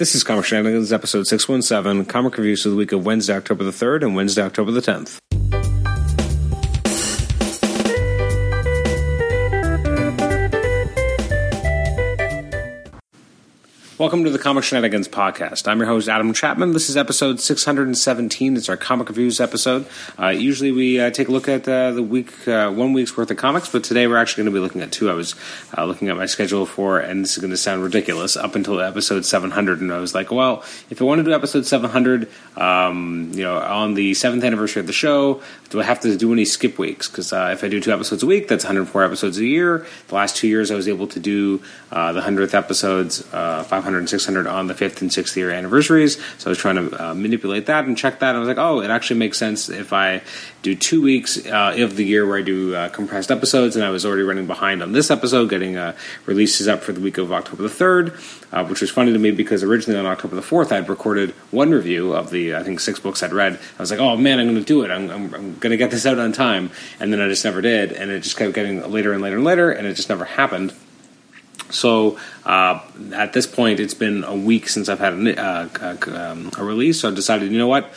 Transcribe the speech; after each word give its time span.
This 0.00 0.14
is 0.14 0.24
Comic 0.24 0.46
Shenanigans, 0.46 0.94
episode 0.94 1.26
617, 1.26 2.06
comic 2.06 2.38
reviews 2.38 2.62
for 2.62 2.70
the 2.70 2.74
week 2.74 2.92
of 2.92 3.04
Wednesday, 3.04 3.34
October 3.34 3.64
the 3.64 3.70
3rd 3.70 4.00
and 4.00 4.16
Wednesday, 4.16 4.40
October 4.40 4.70
the 4.70 4.80
10th. 4.80 5.19
Welcome 14.00 14.24
to 14.24 14.30
the 14.30 14.38
Comic 14.38 14.64
Shenanigans 14.64 15.08
podcast. 15.08 15.68
I'm 15.68 15.76
your 15.76 15.86
host, 15.86 16.08
Adam 16.08 16.32
Chapman. 16.32 16.72
This 16.72 16.88
is 16.88 16.96
episode 16.96 17.38
617. 17.38 18.56
It's 18.56 18.70
our 18.70 18.78
comic 18.78 19.10
reviews 19.10 19.42
episode. 19.42 19.86
Uh, 20.18 20.28
usually 20.28 20.72
we 20.72 20.98
uh, 20.98 21.10
take 21.10 21.28
a 21.28 21.30
look 21.30 21.50
at 21.50 21.68
uh, 21.68 21.92
the 21.92 22.02
week, 22.02 22.48
uh, 22.48 22.70
one 22.70 22.94
week's 22.94 23.14
worth 23.14 23.30
of 23.30 23.36
comics, 23.36 23.68
but 23.68 23.84
today 23.84 24.06
we're 24.06 24.16
actually 24.16 24.44
going 24.44 24.54
to 24.54 24.58
be 24.58 24.62
looking 24.62 24.80
at 24.80 24.90
two. 24.90 25.10
I 25.10 25.12
was 25.12 25.34
uh, 25.76 25.84
looking 25.84 26.08
at 26.08 26.16
my 26.16 26.24
schedule 26.24 26.64
for, 26.64 26.98
and 26.98 27.22
this 27.22 27.32
is 27.32 27.40
going 27.40 27.50
to 27.50 27.58
sound 27.58 27.82
ridiculous, 27.82 28.38
up 28.38 28.54
until 28.54 28.80
episode 28.80 29.26
700, 29.26 29.82
and 29.82 29.92
I 29.92 29.98
was 29.98 30.14
like, 30.14 30.30
well, 30.30 30.64
if 30.88 31.02
I 31.02 31.04
want 31.04 31.18
to 31.18 31.22
do 31.22 31.34
episode 31.34 31.66
700, 31.66 32.26
um, 32.56 33.32
you 33.34 33.42
know, 33.42 33.58
on 33.58 33.92
the 33.92 34.14
seventh 34.14 34.44
anniversary 34.44 34.80
of 34.80 34.86
the 34.86 34.94
show, 34.94 35.42
do 35.68 35.78
I 35.78 35.84
have 35.84 36.00
to 36.00 36.16
do 36.16 36.32
any 36.32 36.46
skip 36.46 36.78
weeks? 36.78 37.06
Because 37.06 37.34
uh, 37.34 37.50
if 37.52 37.62
I 37.62 37.68
do 37.68 37.82
two 37.82 37.92
episodes 37.92 38.22
a 38.22 38.26
week, 38.26 38.48
that's 38.48 38.64
104 38.64 39.04
episodes 39.04 39.36
a 39.36 39.44
year. 39.44 39.86
The 40.08 40.14
last 40.14 40.36
two 40.36 40.48
years, 40.48 40.70
I 40.70 40.74
was 40.74 40.88
able 40.88 41.06
to 41.08 41.20
do 41.20 41.58
the 41.90 42.22
100th 42.22 42.54
episodes, 42.54 43.20
500 43.20 43.89
and 43.98 44.08
600 44.08 44.46
on 44.46 44.66
the 44.66 44.74
fifth 44.74 45.00
and 45.00 45.12
sixth 45.12 45.36
year 45.36 45.50
anniversaries. 45.50 46.16
So 46.38 46.46
I 46.46 46.50
was 46.50 46.58
trying 46.58 46.76
to 46.76 47.10
uh, 47.10 47.14
manipulate 47.14 47.66
that 47.66 47.84
and 47.84 47.96
check 47.96 48.20
that. 48.20 48.34
I 48.34 48.38
was 48.38 48.48
like, 48.48 48.58
oh, 48.58 48.80
it 48.80 48.90
actually 48.90 49.18
makes 49.18 49.38
sense 49.38 49.68
if 49.68 49.92
I 49.92 50.22
do 50.62 50.74
two 50.74 51.00
weeks 51.02 51.44
uh, 51.46 51.74
of 51.78 51.96
the 51.96 52.04
year 52.04 52.26
where 52.26 52.38
I 52.38 52.42
do 52.42 52.74
uh, 52.74 52.88
compressed 52.88 53.30
episodes. 53.30 53.76
And 53.76 53.84
I 53.84 53.90
was 53.90 54.04
already 54.04 54.22
running 54.22 54.46
behind 54.46 54.82
on 54.82 54.92
this 54.92 55.10
episode, 55.10 55.50
getting 55.50 55.76
uh, 55.76 55.96
releases 56.26 56.68
up 56.68 56.82
for 56.82 56.92
the 56.92 57.00
week 57.00 57.18
of 57.18 57.32
October 57.32 57.62
the 57.62 57.68
3rd, 57.68 58.52
uh, 58.52 58.66
which 58.66 58.80
was 58.80 58.90
funny 58.90 59.12
to 59.12 59.18
me 59.18 59.30
because 59.30 59.62
originally 59.62 59.98
on 59.98 60.06
October 60.06 60.36
the 60.36 60.42
4th, 60.42 60.72
I'd 60.72 60.88
recorded 60.88 61.30
one 61.50 61.70
review 61.70 62.12
of 62.12 62.30
the, 62.30 62.54
I 62.56 62.62
think, 62.62 62.80
six 62.80 62.98
books 62.98 63.22
I'd 63.22 63.32
read. 63.32 63.54
I 63.78 63.82
was 63.82 63.90
like, 63.90 64.00
oh 64.00 64.16
man, 64.16 64.38
I'm 64.38 64.46
going 64.46 64.58
to 64.58 64.64
do 64.64 64.82
it. 64.82 64.90
I'm, 64.90 65.10
I'm, 65.10 65.34
I'm 65.34 65.58
going 65.58 65.70
to 65.70 65.76
get 65.76 65.90
this 65.90 66.06
out 66.06 66.18
on 66.18 66.32
time. 66.32 66.70
And 66.98 67.12
then 67.12 67.20
I 67.20 67.28
just 67.28 67.44
never 67.44 67.60
did. 67.60 67.92
And 67.92 68.10
it 68.10 68.20
just 68.20 68.36
kept 68.36 68.54
getting 68.54 68.90
later 68.90 69.12
and 69.12 69.22
later 69.22 69.36
and 69.36 69.44
later. 69.44 69.70
And 69.70 69.86
it 69.86 69.94
just 69.94 70.08
never 70.08 70.24
happened. 70.24 70.74
So 71.70 72.18
uh, 72.44 72.80
at 73.12 73.32
this 73.32 73.46
point, 73.46 73.80
it's 73.80 73.94
been 73.94 74.24
a 74.24 74.34
week 74.34 74.68
since 74.68 74.88
I've 74.88 74.98
had 74.98 75.14
a, 75.14 75.40
uh, 75.40 75.68
a, 75.80 76.30
um, 76.30 76.50
a 76.58 76.64
release. 76.64 77.00
So 77.00 77.10
I 77.10 77.14
decided, 77.14 77.50
you 77.52 77.58
know 77.58 77.68
what? 77.68 77.92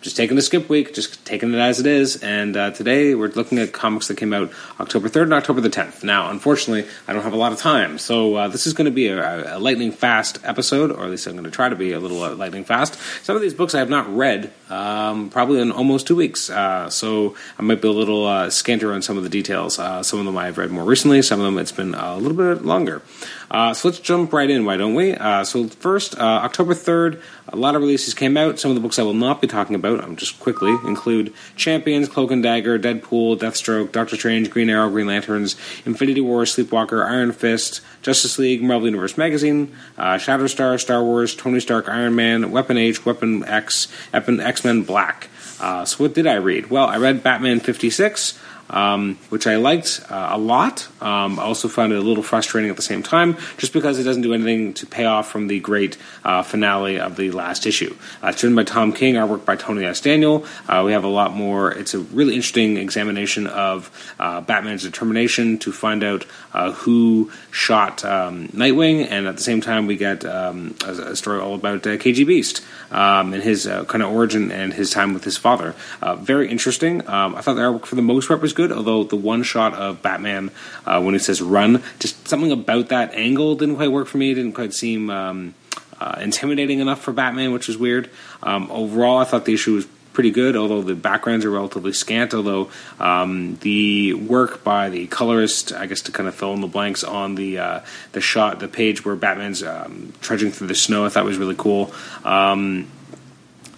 Just 0.00 0.16
taking 0.16 0.38
a 0.38 0.42
skip 0.42 0.68
week, 0.68 0.94
just 0.94 1.24
taking 1.24 1.52
it 1.52 1.58
as 1.58 1.80
it 1.80 1.86
is. 1.86 2.22
And 2.22 2.56
uh, 2.56 2.70
today 2.70 3.14
we're 3.14 3.28
looking 3.28 3.58
at 3.58 3.72
comics 3.72 4.08
that 4.08 4.16
came 4.16 4.32
out 4.32 4.52
October 4.78 5.08
3rd 5.08 5.24
and 5.24 5.34
October 5.34 5.60
the 5.60 5.70
10th. 5.70 6.04
Now, 6.04 6.30
unfortunately, 6.30 6.88
I 7.06 7.12
don't 7.12 7.22
have 7.22 7.32
a 7.32 7.36
lot 7.36 7.52
of 7.52 7.58
time, 7.58 7.98
so 7.98 8.34
uh, 8.36 8.48
this 8.48 8.66
is 8.66 8.72
going 8.72 8.84
to 8.84 8.90
be 8.90 9.08
a, 9.08 9.56
a, 9.56 9.58
lightning 9.58 9.90
fast 9.90 10.38
episode, 10.44 10.92
or 10.92 11.04
at 11.04 11.10
least 11.10 11.26
I'm 11.26 11.32
going 11.32 11.44
to 11.44 11.50
try 11.50 11.68
to 11.68 11.76
be 11.76 11.92
a 11.92 12.00
little 12.00 12.22
uh, 12.22 12.34
lightning 12.34 12.64
fast. 12.64 12.98
Some 13.24 13.34
of 13.34 13.42
these 13.42 13.54
books 13.54 13.74
I 13.74 13.80
have 13.80 13.90
not 13.90 14.14
read, 14.14 14.52
um, 14.70 15.30
probably 15.30 15.60
in 15.60 15.72
almost 15.72 16.06
two 16.06 16.16
weeks, 16.16 16.48
uh, 16.48 16.88
so 16.90 17.34
I 17.58 17.62
might 17.62 17.82
be 17.82 17.88
a 17.88 17.92
little 17.92 18.26
uh, 18.26 18.50
scanter 18.50 18.92
on 18.92 19.02
some 19.02 19.16
of 19.16 19.24
the 19.24 19.28
details. 19.28 19.78
Uh, 19.78 20.02
some 20.02 20.20
of 20.20 20.26
them 20.26 20.38
I've 20.38 20.58
read 20.58 20.70
more 20.70 20.84
recently, 20.84 21.22
some 21.22 21.40
of 21.40 21.46
them 21.46 21.58
it's 21.58 21.72
been 21.72 21.94
a 21.94 22.16
little 22.16 22.36
bit 22.36 22.64
longer. 22.64 23.02
So 23.50 23.88
let's 23.88 24.00
jump 24.00 24.32
right 24.32 24.50
in, 24.50 24.64
why 24.64 24.76
don't 24.76 24.94
we? 24.94 25.14
so 25.44 25.68
first, 25.68 26.18
October 26.18 26.74
3rd, 26.74 27.20
a 27.48 27.56
lot 27.56 27.74
of 27.74 27.80
releases 27.80 28.12
came 28.14 28.36
out. 28.36 28.58
Some 28.58 28.70
of 28.70 28.74
the 28.74 28.80
books 28.80 28.98
I 28.98 29.02
will 29.02 29.14
not 29.14 29.40
be 29.40 29.46
talking 29.46 29.74
about, 29.74 30.02
I'm 30.04 30.16
just 30.16 30.38
quickly, 30.38 30.70
include 30.84 31.32
Champions, 31.56 32.08
Cloak 32.08 32.30
and 32.30 32.42
Dagger, 32.42 32.78
Deadpool, 32.78 33.38
Deathstroke, 33.38 33.92
Doctor 33.92 34.16
Strange, 34.16 34.50
Green 34.50 34.68
Arrow, 34.68 34.90
Green 34.90 35.06
Lanterns, 35.06 35.56
Infinity 35.86 36.20
War, 36.20 36.42
Sleepwalker, 36.44 37.04
Iron 37.08 37.32
Fist, 37.32 37.80
Justice 38.02 38.38
League, 38.38 38.62
Marvel 38.62 38.86
Universe 38.86 39.16
Magazine, 39.16 39.74
uh, 39.96 40.14
Shatterstar, 40.14 40.78
Star 40.80 41.02
Wars, 41.02 41.34
Tony 41.34 41.60
Stark, 41.60 41.88
Iron 41.88 42.14
Man, 42.14 42.50
Weapon 42.50 42.76
H, 42.76 43.06
Weapon 43.06 43.44
X, 43.44 43.88
X 44.12 44.64
Men 44.64 44.82
Black. 44.82 45.28
Uh, 45.60 45.84
so 45.84 46.04
what 46.04 46.14
did 46.14 46.26
I 46.26 46.34
read? 46.34 46.70
Well, 46.70 46.86
I 46.86 46.98
read 46.98 47.22
Batman 47.22 47.60
56 47.60 48.38
um, 48.70 49.18
which 49.30 49.46
I 49.46 49.56
liked 49.56 50.00
uh, 50.10 50.30
a 50.32 50.38
lot. 50.38 50.88
Um, 51.00 51.38
I 51.38 51.42
also 51.42 51.68
found 51.68 51.92
it 51.92 51.98
a 51.98 52.02
little 52.02 52.22
frustrating 52.22 52.70
at 52.70 52.76
the 52.76 52.82
same 52.82 53.02
time, 53.02 53.36
just 53.56 53.72
because 53.72 53.98
it 53.98 54.04
doesn't 54.04 54.22
do 54.22 54.34
anything 54.34 54.74
to 54.74 54.86
pay 54.86 55.04
off 55.04 55.30
from 55.30 55.48
the 55.48 55.60
great 55.60 55.96
uh, 56.24 56.42
finale 56.42 56.98
of 56.98 57.16
the 57.16 57.30
last 57.30 57.66
issue. 57.66 57.96
Uh, 58.22 58.28
it's 58.28 58.42
written 58.42 58.56
by 58.56 58.64
Tom 58.64 58.92
King, 58.92 59.14
artwork 59.14 59.44
by 59.44 59.56
Tony 59.56 59.84
S. 59.84 60.00
Daniel. 60.00 60.44
Uh, 60.68 60.82
we 60.84 60.92
have 60.92 61.04
a 61.04 61.08
lot 61.08 61.32
more. 61.32 61.70
It's 61.72 61.94
a 61.94 62.00
really 62.00 62.34
interesting 62.34 62.76
examination 62.76 63.46
of 63.46 63.90
uh, 64.18 64.40
Batman's 64.40 64.82
determination 64.82 65.58
to 65.58 65.72
find 65.72 66.04
out 66.04 66.26
uh, 66.52 66.72
who 66.72 67.30
shot 67.50 68.04
um, 68.04 68.48
Nightwing, 68.48 69.06
and 69.08 69.26
at 69.26 69.36
the 69.36 69.42
same 69.42 69.60
time, 69.60 69.86
we 69.86 69.96
get 69.96 70.24
um, 70.24 70.74
a, 70.84 70.90
a, 70.90 71.16
story 71.16 71.40
all 71.40 71.54
about 71.54 71.82
KG 71.82 72.26
Beast 72.26 72.64
um, 72.90 73.32
and 73.32 73.42
his 73.42 73.66
kind 73.66 74.02
of 74.02 74.12
origin 74.12 74.50
and 74.50 74.72
his 74.72 74.90
time 74.90 75.14
with 75.14 75.24
his 75.24 75.36
father. 75.36 75.74
very 76.18 76.48
interesting. 76.48 77.06
Um, 77.08 77.34
I 77.34 77.40
thought 77.40 77.54
the 77.54 77.62
artwork 77.62 77.86
for 77.86 77.94
the 77.94 78.02
most 78.02 78.28
part 78.28 78.40
was 78.40 78.52
good, 78.58 78.72
although 78.72 79.04
the 79.04 79.14
one 79.16 79.44
shot 79.44 79.72
of 79.74 80.02
Batman 80.02 80.50
uh, 80.84 81.00
when 81.00 81.14
he 81.14 81.20
says 81.20 81.40
run, 81.40 81.80
just 82.00 82.26
something 82.26 82.50
about 82.50 82.88
that 82.88 83.14
angle 83.14 83.54
didn't 83.54 83.76
quite 83.76 83.92
work 83.92 84.08
for 84.08 84.18
me. 84.18 84.32
It 84.32 84.34
didn't 84.34 84.54
quite 84.54 84.74
seem 84.74 85.10
um, 85.10 85.54
uh, 86.00 86.18
intimidating 86.20 86.80
enough 86.80 87.00
for 87.00 87.12
Batman, 87.12 87.52
which 87.52 87.68
was 87.68 87.78
weird. 87.78 88.10
Um, 88.42 88.68
overall, 88.72 89.18
I 89.18 89.24
thought 89.24 89.44
the 89.44 89.54
issue 89.54 89.74
was 89.74 89.86
pretty 90.12 90.32
good, 90.32 90.56
although 90.56 90.82
the 90.82 90.96
backgrounds 90.96 91.44
are 91.44 91.50
relatively 91.52 91.92
scant. 91.92 92.34
Although 92.34 92.70
um, 92.98 93.56
the 93.60 94.14
work 94.14 94.64
by 94.64 94.90
the 94.90 95.06
colorist, 95.06 95.72
I 95.72 95.86
guess 95.86 96.02
to 96.02 96.12
kind 96.12 96.28
of 96.28 96.34
fill 96.34 96.52
in 96.54 96.60
the 96.60 96.66
blanks 96.66 97.04
on 97.04 97.36
the 97.36 97.58
uh, 97.58 97.80
the 98.10 98.20
shot, 98.20 98.58
the 98.58 98.66
page 98.66 99.04
where 99.04 99.14
Batman's 99.14 99.62
um, 99.62 100.12
trudging 100.20 100.50
through 100.50 100.66
the 100.66 100.74
snow, 100.74 101.06
I 101.06 101.10
thought 101.10 101.24
was 101.24 101.38
really 101.38 101.54
cool. 101.56 101.94
Um, 102.24 102.90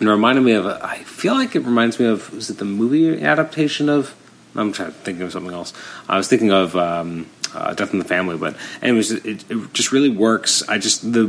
and 0.00 0.08
it 0.08 0.10
reminded 0.10 0.40
me 0.40 0.52
of, 0.52 0.64
I 0.64 1.04
feel 1.04 1.34
like 1.34 1.54
it 1.54 1.60
reminds 1.60 2.00
me 2.00 2.06
of, 2.06 2.32
was 2.32 2.48
it 2.48 2.56
the 2.56 2.64
movie 2.64 3.22
adaptation 3.22 3.90
of 3.90 4.14
I'm 4.54 4.72
trying 4.72 4.92
to 4.92 4.98
think 4.98 5.20
of 5.20 5.32
something 5.32 5.52
else. 5.52 5.72
I 6.08 6.16
was 6.16 6.28
thinking 6.28 6.50
of 6.50 6.74
um, 6.76 7.26
uh, 7.54 7.74
Death 7.74 7.92
in 7.92 7.98
the 7.98 8.04
Family, 8.04 8.36
but 8.36 8.56
anyways, 8.82 9.12
it, 9.12 9.50
it 9.50 9.72
just 9.72 9.92
really 9.92 10.10
works. 10.10 10.68
I 10.68 10.78
just 10.78 11.12
the 11.12 11.26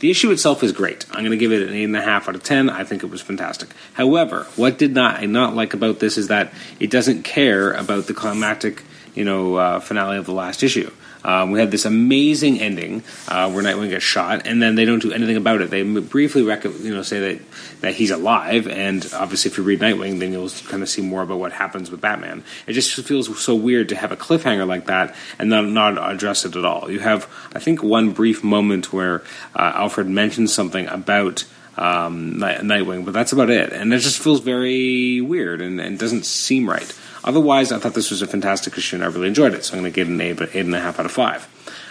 the 0.00 0.10
issue 0.10 0.30
itself 0.30 0.62
is 0.62 0.72
great. 0.72 1.06
I'm 1.10 1.20
going 1.20 1.30
to 1.30 1.36
give 1.36 1.52
it 1.52 1.66
an 1.66 1.74
eight 1.74 1.84
and 1.84 1.96
a 1.96 2.02
half 2.02 2.28
out 2.28 2.34
of 2.34 2.42
ten. 2.42 2.68
I 2.68 2.84
think 2.84 3.02
it 3.02 3.10
was 3.10 3.22
fantastic. 3.22 3.70
However, 3.94 4.46
what 4.56 4.78
did 4.78 4.94
not 4.94 5.16
I 5.20 5.26
not 5.26 5.54
like 5.54 5.74
about 5.74 5.98
this 5.98 6.18
is 6.18 6.28
that 6.28 6.52
it 6.78 6.90
doesn't 6.90 7.22
care 7.22 7.72
about 7.72 8.06
the 8.06 8.14
climactic, 8.14 8.82
you 9.14 9.24
know, 9.24 9.54
uh, 9.56 9.80
finale 9.80 10.16
of 10.16 10.26
the 10.26 10.32
last 10.32 10.62
issue. 10.62 10.90
Um, 11.24 11.52
we 11.52 11.58
had 11.58 11.70
this 11.70 11.86
amazing 11.86 12.60
ending 12.60 13.02
uh, 13.28 13.50
where 13.50 13.64
Nightwing 13.64 13.88
gets 13.88 14.04
shot, 14.04 14.46
and 14.46 14.60
then 14.60 14.74
they 14.74 14.84
don't 14.84 15.00
do 15.00 15.10
anything 15.10 15.36
about 15.36 15.62
it. 15.62 15.70
They 15.70 15.82
briefly, 15.82 16.42
rec- 16.42 16.64
you 16.64 16.94
know, 16.94 17.02
say 17.02 17.20
that 17.20 17.42
that 17.80 17.94
he's 17.94 18.10
alive, 18.10 18.68
and 18.68 19.08
obviously, 19.14 19.50
if 19.50 19.56
you 19.56 19.64
read 19.64 19.80
Nightwing, 19.80 20.18
then 20.18 20.32
you'll 20.32 20.50
kind 20.68 20.82
of 20.82 20.88
see 20.88 21.00
more 21.00 21.22
about 21.22 21.38
what 21.38 21.52
happens 21.52 21.90
with 21.90 22.02
Batman. 22.02 22.44
It 22.66 22.74
just 22.74 22.94
feels 23.06 23.42
so 23.42 23.54
weird 23.54 23.88
to 23.88 23.96
have 23.96 24.12
a 24.12 24.16
cliffhanger 24.16 24.66
like 24.66 24.86
that 24.86 25.14
and 25.38 25.48
not 25.48 25.64
not 25.64 25.96
address 26.12 26.44
it 26.44 26.56
at 26.56 26.64
all. 26.64 26.90
You 26.90 27.00
have, 27.00 27.26
I 27.54 27.58
think, 27.58 27.82
one 27.82 28.10
brief 28.12 28.44
moment 28.44 28.92
where 28.92 29.22
uh, 29.56 29.72
Alfred 29.74 30.08
mentions 30.08 30.52
something 30.52 30.86
about. 30.88 31.44
Um, 31.76 32.34
Nightwing, 32.34 33.04
but 33.04 33.14
that's 33.14 33.32
about 33.32 33.50
it, 33.50 33.72
and 33.72 33.92
it 33.92 33.98
just 33.98 34.22
feels 34.22 34.40
very 34.40 35.20
weird 35.20 35.60
and, 35.60 35.80
and 35.80 35.98
doesn't 35.98 36.24
seem 36.24 36.68
right. 36.68 36.92
Otherwise, 37.24 37.72
I 37.72 37.78
thought 37.78 37.94
this 37.94 38.10
was 38.10 38.22
a 38.22 38.26
fantastic 38.26 38.76
issue 38.76 38.96
and 38.96 39.04
I 39.04 39.08
really 39.08 39.28
enjoyed 39.28 39.54
it, 39.54 39.64
so 39.64 39.74
I'm 39.74 39.80
going 39.80 39.92
to 39.92 39.94
give 39.94 40.08
it 40.08 40.12
an 40.12 40.20
eight, 40.20 40.40
eight 40.40 40.66
and 40.66 40.74
a 40.74 40.80
half 40.80 41.00
out 41.00 41.06
of 41.06 41.12
five. 41.12 41.48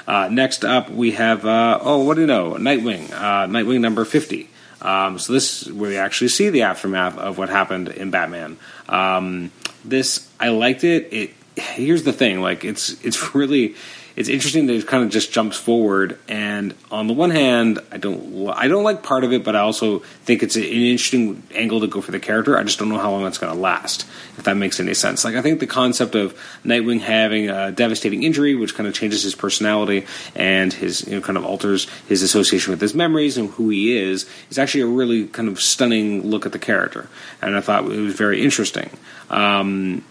Uh, 0.08 0.30
next 0.32 0.64
up, 0.64 0.90
we 0.90 1.12
have, 1.14 1.46
uh, 1.46 1.80
oh, 1.82 2.04
what 2.04 2.16
do 2.16 2.22
you 2.22 2.28
know? 2.28 2.54
Nightwing, 2.54 3.12
uh, 3.12 3.48
Nightwing 3.48 3.82
number 3.82 4.06
50. 4.06 4.48
Um, 4.82 5.18
so 5.18 5.34
this 5.34 5.64
is 5.64 5.74
where 5.74 5.90
we 5.90 5.98
actually 5.98 6.28
see 6.28 6.50
the 6.50 6.64
aftermath 6.64 7.18
of 7.18 7.38
what 7.38 7.50
happened 7.50 7.88
in 7.88 8.12
Batman. 8.12 8.58
Um, 8.88 9.52
this, 9.84 10.30
I 10.40 10.50
liked 10.50 10.84
it. 10.84 11.12
It 11.12 11.34
here's 11.56 12.04
the 12.04 12.14
thing, 12.14 12.42
like 12.42 12.64
it's 12.64 13.04
it's 13.04 13.36
really 13.36 13.76
it's 14.16 14.30
interesting 14.30 14.68
that 14.68 14.74
it 14.74 14.88
kind 14.88 15.04
of 15.04 15.10
just 15.10 15.32
jumps 15.32 15.58
forward. 15.58 16.20
And 16.28 16.76
on 16.92 17.08
the 17.08 17.14
one 17.14 17.32
hand, 17.32 17.80
I 17.92 17.98
don't 17.98 18.50
I 18.50 18.68
don't 18.68 18.84
like 18.84 19.02
part 19.04 19.24
of 19.24 19.34
it, 19.34 19.44
but 19.44 19.56
I 19.56 19.60
also 19.60 20.00
think 20.00 20.44
it's 20.44 20.56
an 20.56 20.64
interesting 20.64 21.42
angle 21.54 21.80
to 21.82 21.88
go 21.88 22.02
for 22.02 22.12
the 22.12 22.20
character. 22.20 22.58
I 22.58 22.64
just 22.64 22.80
don't 22.80 22.90
know 22.90 23.00
how 23.00 23.12
long 23.12 23.24
that's 23.24 23.38
going 23.38 23.54
to 23.54 23.60
last, 23.60 24.06
if 24.38 24.44
that 24.44 24.56
makes 24.56 24.80
any 24.80 24.94
sense. 24.94 25.26
Like 25.26 25.36
I 25.36 25.42
think 25.42 25.60
the 25.60 25.68
concept 25.68 26.16
of 26.16 26.38
Nightwing 26.64 27.02
having 27.02 27.50
a 27.50 27.72
devastating 27.72 28.24
injury, 28.24 28.56
which 28.56 28.76
kind 28.76 28.88
of 28.88 28.94
changes 28.94 29.24
his 29.24 29.36
personality 29.36 30.06
and 30.36 30.72
his 30.72 31.08
you 31.08 31.16
know 31.16 31.22
kind 31.22 31.38
of 31.38 31.46
alters 31.46 31.88
his 32.08 32.22
association 32.22 32.72
with 32.72 32.82
his 32.82 32.94
memories 32.94 33.38
and 33.38 33.50
who 33.52 33.70
he 33.70 33.98
is, 33.98 34.30
is 34.50 34.60
actually 34.60 34.82
a 34.82 34.88
really 34.88 35.28
kind 35.28 35.48
of 35.48 35.60
stunning 35.60 36.30
look 36.30 36.46
at 36.46 36.52
the 36.52 36.60
character. 36.60 37.10
And 37.42 37.56
I 37.56 37.62
thought 37.62 37.86
it 37.86 38.00
was 38.00 38.16
very 38.16 38.44
interesting. 38.44 38.90
Um, 39.30 40.04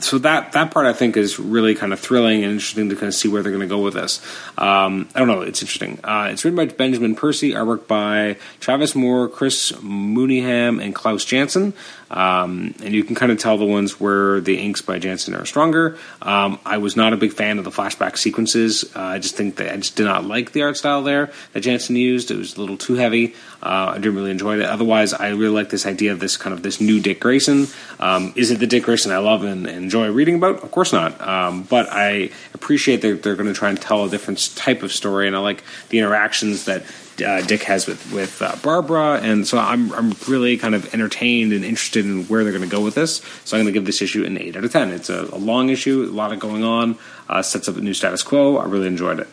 so 0.00 0.18
that 0.18 0.52
that 0.52 0.70
part 0.70 0.86
I 0.86 0.92
think 0.92 1.16
is 1.16 1.38
really 1.38 1.74
kind 1.74 1.92
of 1.92 2.00
thrilling 2.00 2.42
and 2.44 2.52
interesting 2.52 2.88
to 2.88 2.94
kind 2.94 3.08
of 3.08 3.14
see 3.14 3.28
where 3.28 3.42
they're 3.42 3.52
going 3.52 3.66
to 3.68 3.68
go 3.68 3.80
with 3.82 3.94
this. 3.94 4.20
Um, 4.56 5.08
I 5.14 5.18
don't 5.18 5.28
know, 5.28 5.42
it's 5.42 5.62
interesting. 5.62 5.98
Uh, 6.04 6.28
it's 6.30 6.44
written 6.44 6.56
by 6.56 6.66
Benjamin 6.66 7.14
Percy, 7.14 7.52
artwork 7.52 7.86
by 7.86 8.36
Travis 8.60 8.94
Moore, 8.94 9.28
Chris 9.28 9.72
Mooneyham, 9.72 10.82
and 10.82 10.94
Klaus 10.94 11.24
Janson. 11.24 11.74
Um, 12.10 12.74
and 12.82 12.94
you 12.94 13.04
can 13.04 13.14
kind 13.14 13.30
of 13.30 13.38
tell 13.38 13.58
the 13.58 13.64
ones 13.64 14.00
where 14.00 14.40
the 14.40 14.58
inks 14.58 14.80
by 14.80 14.98
Janson 14.98 15.34
are 15.34 15.44
stronger. 15.44 15.98
Um, 16.22 16.58
I 16.64 16.78
was 16.78 16.96
not 16.96 17.12
a 17.12 17.16
big 17.16 17.32
fan 17.32 17.58
of 17.58 17.64
the 17.64 17.70
flashback 17.70 18.16
sequences. 18.16 18.84
Uh, 18.96 19.00
I 19.00 19.18
just 19.18 19.36
think 19.36 19.56
that 19.56 19.72
I 19.72 19.76
just 19.76 19.96
did 19.96 20.04
not 20.04 20.24
like 20.24 20.52
the 20.52 20.62
art 20.62 20.76
style 20.76 21.02
there 21.02 21.30
that 21.52 21.60
Janson 21.60 21.96
used. 21.96 22.30
It 22.30 22.36
was 22.36 22.56
a 22.56 22.60
little 22.60 22.76
too 22.76 22.94
heavy. 22.94 23.34
Uh, 23.62 23.92
I 23.92 23.94
didn't 23.94 24.14
really 24.14 24.30
enjoy 24.30 24.58
it. 24.58 24.64
Otherwise, 24.64 25.12
I 25.12 25.30
really 25.30 25.54
like 25.54 25.70
this 25.70 25.84
idea 25.84 26.12
of 26.12 26.20
this 26.20 26.36
kind 26.36 26.54
of 26.54 26.62
this 26.62 26.80
new 26.80 27.00
Dick 27.00 27.20
Grayson. 27.20 27.66
Um, 27.98 28.32
is 28.36 28.50
it 28.50 28.58
the 28.58 28.66
Dick 28.66 28.84
Grayson 28.84 29.12
I 29.12 29.18
love 29.18 29.42
and, 29.44 29.66
and 29.66 29.84
enjoy 29.84 30.10
reading 30.10 30.36
about? 30.36 30.62
Of 30.62 30.70
course 30.70 30.92
not. 30.92 31.20
Um, 31.20 31.64
but 31.64 31.88
I 31.90 32.30
appreciate 32.54 33.02
that 33.02 33.22
they're 33.22 33.36
going 33.36 33.48
to 33.48 33.54
try 33.54 33.68
and 33.68 33.80
tell 33.80 34.04
a 34.04 34.08
different 34.08 34.54
type 34.56 34.82
of 34.82 34.92
story, 34.92 35.26
and 35.26 35.36
I 35.36 35.40
like 35.40 35.62
the 35.88 35.98
interactions 35.98 36.64
that 36.66 36.84
uh, 37.22 37.42
Dick 37.42 37.62
has 37.64 37.86
with 37.86 38.12
with 38.12 38.40
uh, 38.42 38.56
Barbara, 38.62 39.20
and 39.22 39.46
so 39.46 39.58
I'm 39.58 39.92
I'm 39.92 40.14
really 40.28 40.56
kind 40.56 40.74
of 40.74 40.92
entertained 40.94 41.52
and 41.52 41.64
interested 41.64 42.04
in 42.04 42.24
where 42.24 42.44
they're 42.44 42.52
going 42.52 42.68
to 42.68 42.76
go 42.76 42.82
with 42.82 42.94
this. 42.94 43.22
So 43.44 43.56
I'm 43.56 43.64
going 43.64 43.72
to 43.72 43.78
give 43.78 43.86
this 43.86 44.02
issue 44.02 44.24
an 44.24 44.38
eight 44.38 44.56
out 44.56 44.64
of 44.64 44.72
ten. 44.72 44.90
It's 44.90 45.10
a, 45.10 45.28
a 45.32 45.38
long 45.38 45.68
issue, 45.68 46.04
a 46.04 46.14
lot 46.14 46.32
of 46.32 46.40
going 46.40 46.64
on, 46.64 46.98
uh, 47.28 47.42
sets 47.42 47.68
up 47.68 47.76
a 47.76 47.80
new 47.80 47.94
status 47.94 48.22
quo. 48.22 48.56
I 48.56 48.64
really 48.66 48.86
enjoyed 48.86 49.20
it. 49.20 49.28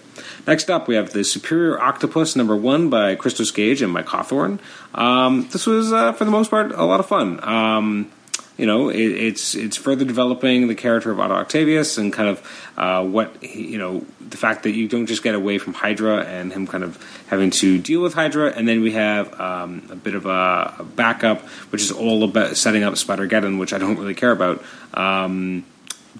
Next 0.47 0.69
up, 0.69 0.87
we 0.87 0.95
have 0.95 1.11
the 1.11 1.23
Superior 1.23 1.81
Octopus 1.81 2.35
number 2.35 2.55
one 2.55 2.89
by 2.89 3.15
Christos 3.15 3.51
Gage 3.51 3.81
and 3.81 3.91
Mike 3.91 4.07
Hawthorne. 4.07 4.59
Um, 4.93 5.49
this 5.51 5.65
was, 5.65 5.91
uh, 5.91 6.13
for 6.13 6.23
the 6.23 6.31
most 6.31 6.51
part, 6.51 6.71
a 6.71 6.85
lot 6.85 6.99
of 6.99 7.07
fun. 7.07 7.43
Um, 7.43 8.11
you 8.57 8.65
know, 8.65 8.89
it, 8.89 8.97
it's 8.97 9.55
it's 9.55 9.75
further 9.75 10.05
developing 10.05 10.67
the 10.67 10.75
character 10.75 11.11
of 11.11 11.19
Otto 11.19 11.33
Octavius 11.33 11.97
and 11.97 12.13
kind 12.13 12.29
of 12.29 12.71
uh, 12.77 13.03
what 13.03 13.43
you 13.43 13.77
know 13.77 14.05
the 14.21 14.37
fact 14.37 14.63
that 14.63 14.71
you 14.71 14.87
don't 14.87 15.05
just 15.05 15.23
get 15.23 15.35
away 15.35 15.57
from 15.57 15.73
Hydra 15.73 16.23
and 16.23 16.51
him 16.51 16.65
kind 16.65 16.83
of 16.83 16.97
having 17.27 17.51
to 17.51 17.77
deal 17.77 18.01
with 18.01 18.13
Hydra, 18.13 18.51
and 18.51 18.67
then 18.67 18.81
we 18.81 18.93
have 18.93 19.39
um, 19.39 19.87
a 19.91 19.95
bit 19.95 20.15
of 20.15 20.25
a, 20.25 20.75
a, 20.79 20.83
backup, 20.83 21.41
which 21.71 21.81
is 21.81 21.91
all 21.91 22.23
about 22.23 22.55
setting 22.57 22.83
up 22.83 22.97
Spider 22.97 23.27
Geddon, 23.27 23.59
which 23.59 23.73
I 23.73 23.77
don't 23.77 23.97
really 23.97 24.15
care 24.15 24.31
about. 24.31 24.63
Um, 24.93 25.65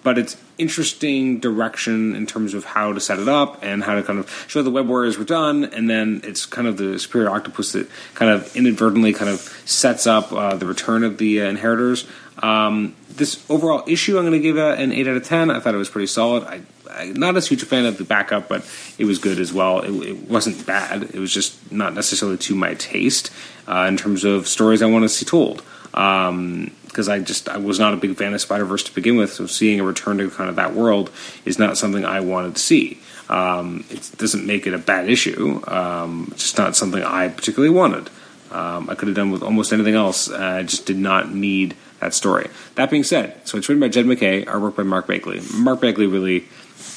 but 0.04 0.18
it's 0.18 0.38
interesting 0.58 1.40
direction 1.40 2.16
in 2.16 2.26
terms 2.26 2.54
of 2.54 2.64
how 2.64 2.94
to 2.94 3.00
set 3.00 3.20
it 3.20 3.28
up 3.28 3.60
and 3.62 3.84
how 3.84 3.96
to 3.96 4.04
kind 4.04 4.20
of 4.20 4.46
show 4.48 4.62
the 4.62 4.72
web 4.72 4.88
warriors 4.88 5.18
were 5.18 5.26
done 5.26 5.66
and 5.66 5.90
then 5.90 6.22
it's 6.24 6.46
kind 6.46 6.68
of 6.68 6.78
the 6.78 6.98
superior 7.00 7.30
octopus 7.30 7.72
that 7.74 7.90
kind 8.14 8.32
of 8.32 8.56
inadvertently 8.56 9.12
kind 9.12 9.30
of 9.30 9.40
sets 9.66 10.08
up 10.08 10.32
uh, 10.32 10.56
the 10.56 10.66
return 10.66 11.04
of 11.04 11.18
the 11.18 11.42
uh, 11.42 11.46
inheritors 11.46 12.08
um, 12.40 12.96
this 13.10 13.44
overall 13.50 13.84
issue, 13.88 14.18
I'm 14.18 14.26
going 14.26 14.34
to 14.34 14.40
give 14.40 14.58
an 14.58 14.92
8 14.92 15.08
out 15.08 15.18
of 15.18 15.24
10. 15.24 15.50
I 15.50 15.60
thought 15.60 15.74
it 15.74 15.78
was 15.78 15.90
pretty 15.90 16.08
solid. 16.08 16.44
I, 16.44 16.62
I 16.92 17.06
not 17.08 17.38
as 17.38 17.48
huge 17.48 17.64
a 17.64 17.66
fan 17.66 17.86
of 17.86 17.98
the 17.98 18.04
backup, 18.04 18.48
but 18.48 18.70
it 18.98 19.06
was 19.06 19.20
good 19.20 19.40
as 19.40 19.54
well. 19.54 19.80
It, 19.80 19.92
it 20.08 20.30
wasn't 20.30 20.66
bad. 20.66 21.04
It 21.04 21.20
was 21.20 21.34
just 21.34 21.72
not 21.72 21.94
necessarily 21.94 22.38
to 22.40 22.56
my 22.56 22.74
taste 22.76 23.32
uh, 23.68 23.86
in 23.88 23.98
terms 23.98 24.24
of 24.24 24.48
stories 24.48 24.82
I 24.82 24.88
want 24.88 25.04
to 25.04 25.10
see 25.10 25.26
told. 25.26 25.64
Because 25.96 27.08
um, 27.08 27.14
I 27.14 27.20
just 27.20 27.48
I 27.48 27.58
was 27.58 27.80
not 27.80 27.94
a 27.94 27.98
big 27.98 28.18
fan 28.18 28.34
of 28.34 28.42
Spider 28.42 28.66
Verse 28.66 28.84
to 28.84 28.94
begin 28.94 29.16
with, 29.16 29.32
so 29.32 29.48
seeing 29.48 29.80
a 29.80 29.84
return 29.84 30.18
to 30.18 30.30
kind 30.30 30.50
of 30.50 30.58
that 30.58 30.74
world 30.74 31.10
is 31.46 31.58
not 31.58 31.78
something 31.78 32.04
I 32.04 32.20
wanted 32.20 32.56
to 32.56 32.62
see. 32.62 33.00
Um, 33.30 33.86
it 33.90 34.12
doesn't 34.18 34.46
make 34.46 34.68
it 34.68 34.74
a 34.74 34.78
bad 34.78 35.10
issue. 35.10 35.62
Um, 35.68 36.28
it's 36.32 36.44
just 36.44 36.58
not 36.58 36.76
something 36.76 37.02
I 37.02 37.30
particularly 37.30 37.74
wanted. 37.74 38.10
Um, 38.52 38.90
I 38.90 38.96
could 38.96 39.08
have 39.08 39.16
done 39.16 39.32
with 39.32 39.42
almost 39.42 39.72
anything 39.72 39.96
else. 39.96 40.30
I 40.30 40.64
just 40.64 40.86
did 40.86 40.98
not 40.98 41.34
need 41.34 41.76
that 42.02 42.14
story. 42.14 42.50
That 42.76 42.92
being 42.92 43.04
said, 43.04 43.40
so 43.48 43.58
it's 43.58 43.70
written 43.70 43.80
by 43.80 43.88
Jed 43.88 44.06
MacKay, 44.06 44.46
artwork 44.46 44.76
by 44.76 44.84
Mark 44.84 45.08
Bagley. 45.08 45.42
Mark 45.54 45.80
Bagley 45.80 46.08
really, 46.08 46.46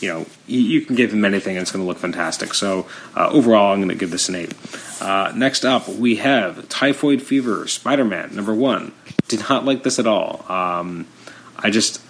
you 0.00 0.08
know, 0.08 0.26
you, 0.46 0.81
can 0.82 0.96
give 0.96 1.12
him 1.12 1.25
anything 1.25 1.56
and 1.56 1.62
it's 1.62 1.73
going 1.73 1.85
to 1.85 1.88
look 1.88 1.99
fantastic. 1.99 2.55
So 2.55 2.87
uh, 3.17 3.29
overall, 3.31 3.73
I'm 3.73 3.79
going 3.79 3.88
to 3.88 3.94
give 3.94 4.11
this 4.11 4.29
an 4.29 4.37
8. 4.37 4.55
Uh, 5.00 5.32
next 5.35 5.64
up, 5.64 5.88
we 5.88 6.17
have 6.17 6.69
Typhoid 6.69 7.23
Fever, 7.23 7.67
Spider 7.67 8.05
Man, 8.05 8.35
number 8.35 8.55
one. 8.55 8.93
Did 9.29 9.40
not 9.49 9.64
like 9.64 9.82
this 9.82 9.99
at 9.99 10.06
all. 10.06 10.44
Um, 10.50 11.06
I 11.56 11.70
just 11.70 12.00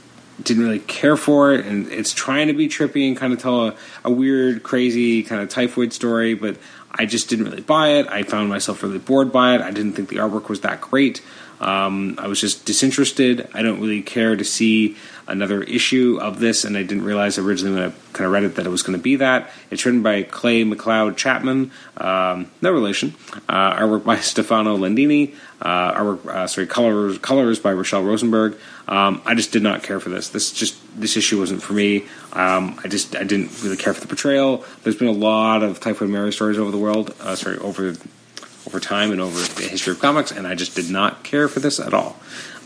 didn't 0.43 0.63
really 0.63 0.79
care 0.79 1.17
for 1.17 1.53
it, 1.53 1.67
and 1.67 1.91
it's 1.91 2.13
trying 2.13 2.47
to 2.47 2.53
be 2.53 2.69
trippy 2.69 3.09
and 3.09 3.17
kind 3.17 3.33
of 3.33 3.41
tell 3.41 3.69
a, 3.69 3.75
a 4.05 4.11
weird, 4.11 4.63
crazy 4.63 5.23
kind 5.23 5.43
of 5.43 5.49
typhoid 5.49 5.93
story, 5.93 6.35
but 6.35 6.57
I 6.91 7.07
just 7.07 7.29
didn't 7.29 7.47
really 7.47 7.61
buy 7.61 7.89
it. 7.95 8.07
I 8.07 8.23
found 8.23 8.49
myself 8.49 8.83
really 8.83 8.99
bored 8.99 9.33
by 9.33 9.55
it. 9.55 9.61
I 9.61 9.71
didn't 9.71 9.95
think 9.95 10.09
the 10.09 10.17
artwork 10.17 10.49
was 10.49 10.61
that 10.61 10.81
great. 10.81 11.23
Um, 11.61 12.17
I 12.19 12.29
was 12.29 12.41
just 12.41 12.65
disinterested. 12.65 13.49
I 13.55 13.63
don't 13.63 13.81
really 13.81 14.03
care 14.03 14.37
to 14.37 14.45
see 14.45 14.97
another 15.27 15.63
issue 15.63 16.19
of 16.21 16.41
this, 16.41 16.65
and 16.65 16.77
I 16.77 16.83
didn't 16.83 17.05
realize 17.05 17.39
originally 17.39 17.79
when 17.79 17.91
I 17.91 17.95
kind 18.13 18.27
of 18.27 18.33
read 18.33 18.45
it 18.45 18.55
that 18.57 18.67
it 18.67 18.71
was 18.71 18.83
going 18.83 18.99
to 18.99 19.03
be 19.03 19.17
that. 19.17 19.51
It's 19.71 19.85
written 19.85 20.03
by 20.03 20.23
Clay 20.23 20.65
McLeod 20.65 21.17
Chapman, 21.17 21.71
um, 21.99 22.51
no 22.63 22.73
relation. 22.73 23.15
Uh, 23.49 23.75
artwork 23.75 24.05
by 24.05 24.17
Stefano 24.21 24.77
Landini. 24.77 25.35
Uh, 25.61 25.93
artwork, 25.95 26.27
uh, 26.27 26.47
sorry, 26.47 26.67
colors 26.67 27.19
colors 27.19 27.59
by 27.59 27.73
Rachelle 27.73 28.07
Rosenberg. 28.07 28.57
Um, 28.87 29.21
I 29.27 29.35
just 29.35 29.53
did 29.53 29.63
not 29.63 29.83
care 29.83 30.01
for 30.01 30.09
this. 30.09 30.29
This 30.29 30.53
just 30.53 30.79
this 30.99 31.17
issue 31.17 31.39
wasn't 31.39 31.63
for 31.63 31.75
me. 31.75 32.05
Um, 32.33 32.81
I 32.83 32.89
just 32.89 33.17
I 33.17 33.25
didn't 33.25 33.63
really 33.63 33.77
care 33.77 33.93
for 33.93 34.01
the 34.01 34.07
portrayal. 34.07 34.65
There's 34.83 34.97
been 34.97 35.09
a 35.09 35.13
lot 35.13 35.63
of 35.63 35.81
Typhoid 35.81 36.09
Mary 36.11 36.33
stories 36.33 36.59
over 36.59 36.71
the 36.71 36.79
world. 36.79 37.15
Uh, 37.21 37.35
sorry, 37.35 37.59
over 37.59 37.95
over 38.69 38.79
time 38.79 39.11
and 39.13 39.21
over 39.21 39.41
the 39.55 39.67
history 39.67 39.93
of 39.93 39.99
comics, 39.99 40.31
and 40.31 40.47
I 40.47 40.55
just 40.55 40.77
did 40.77 40.91
not 40.91 41.25
care 41.25 41.49
for 41.49 41.59
this 41.59 41.81
at 41.81 41.95
all. 41.95 42.17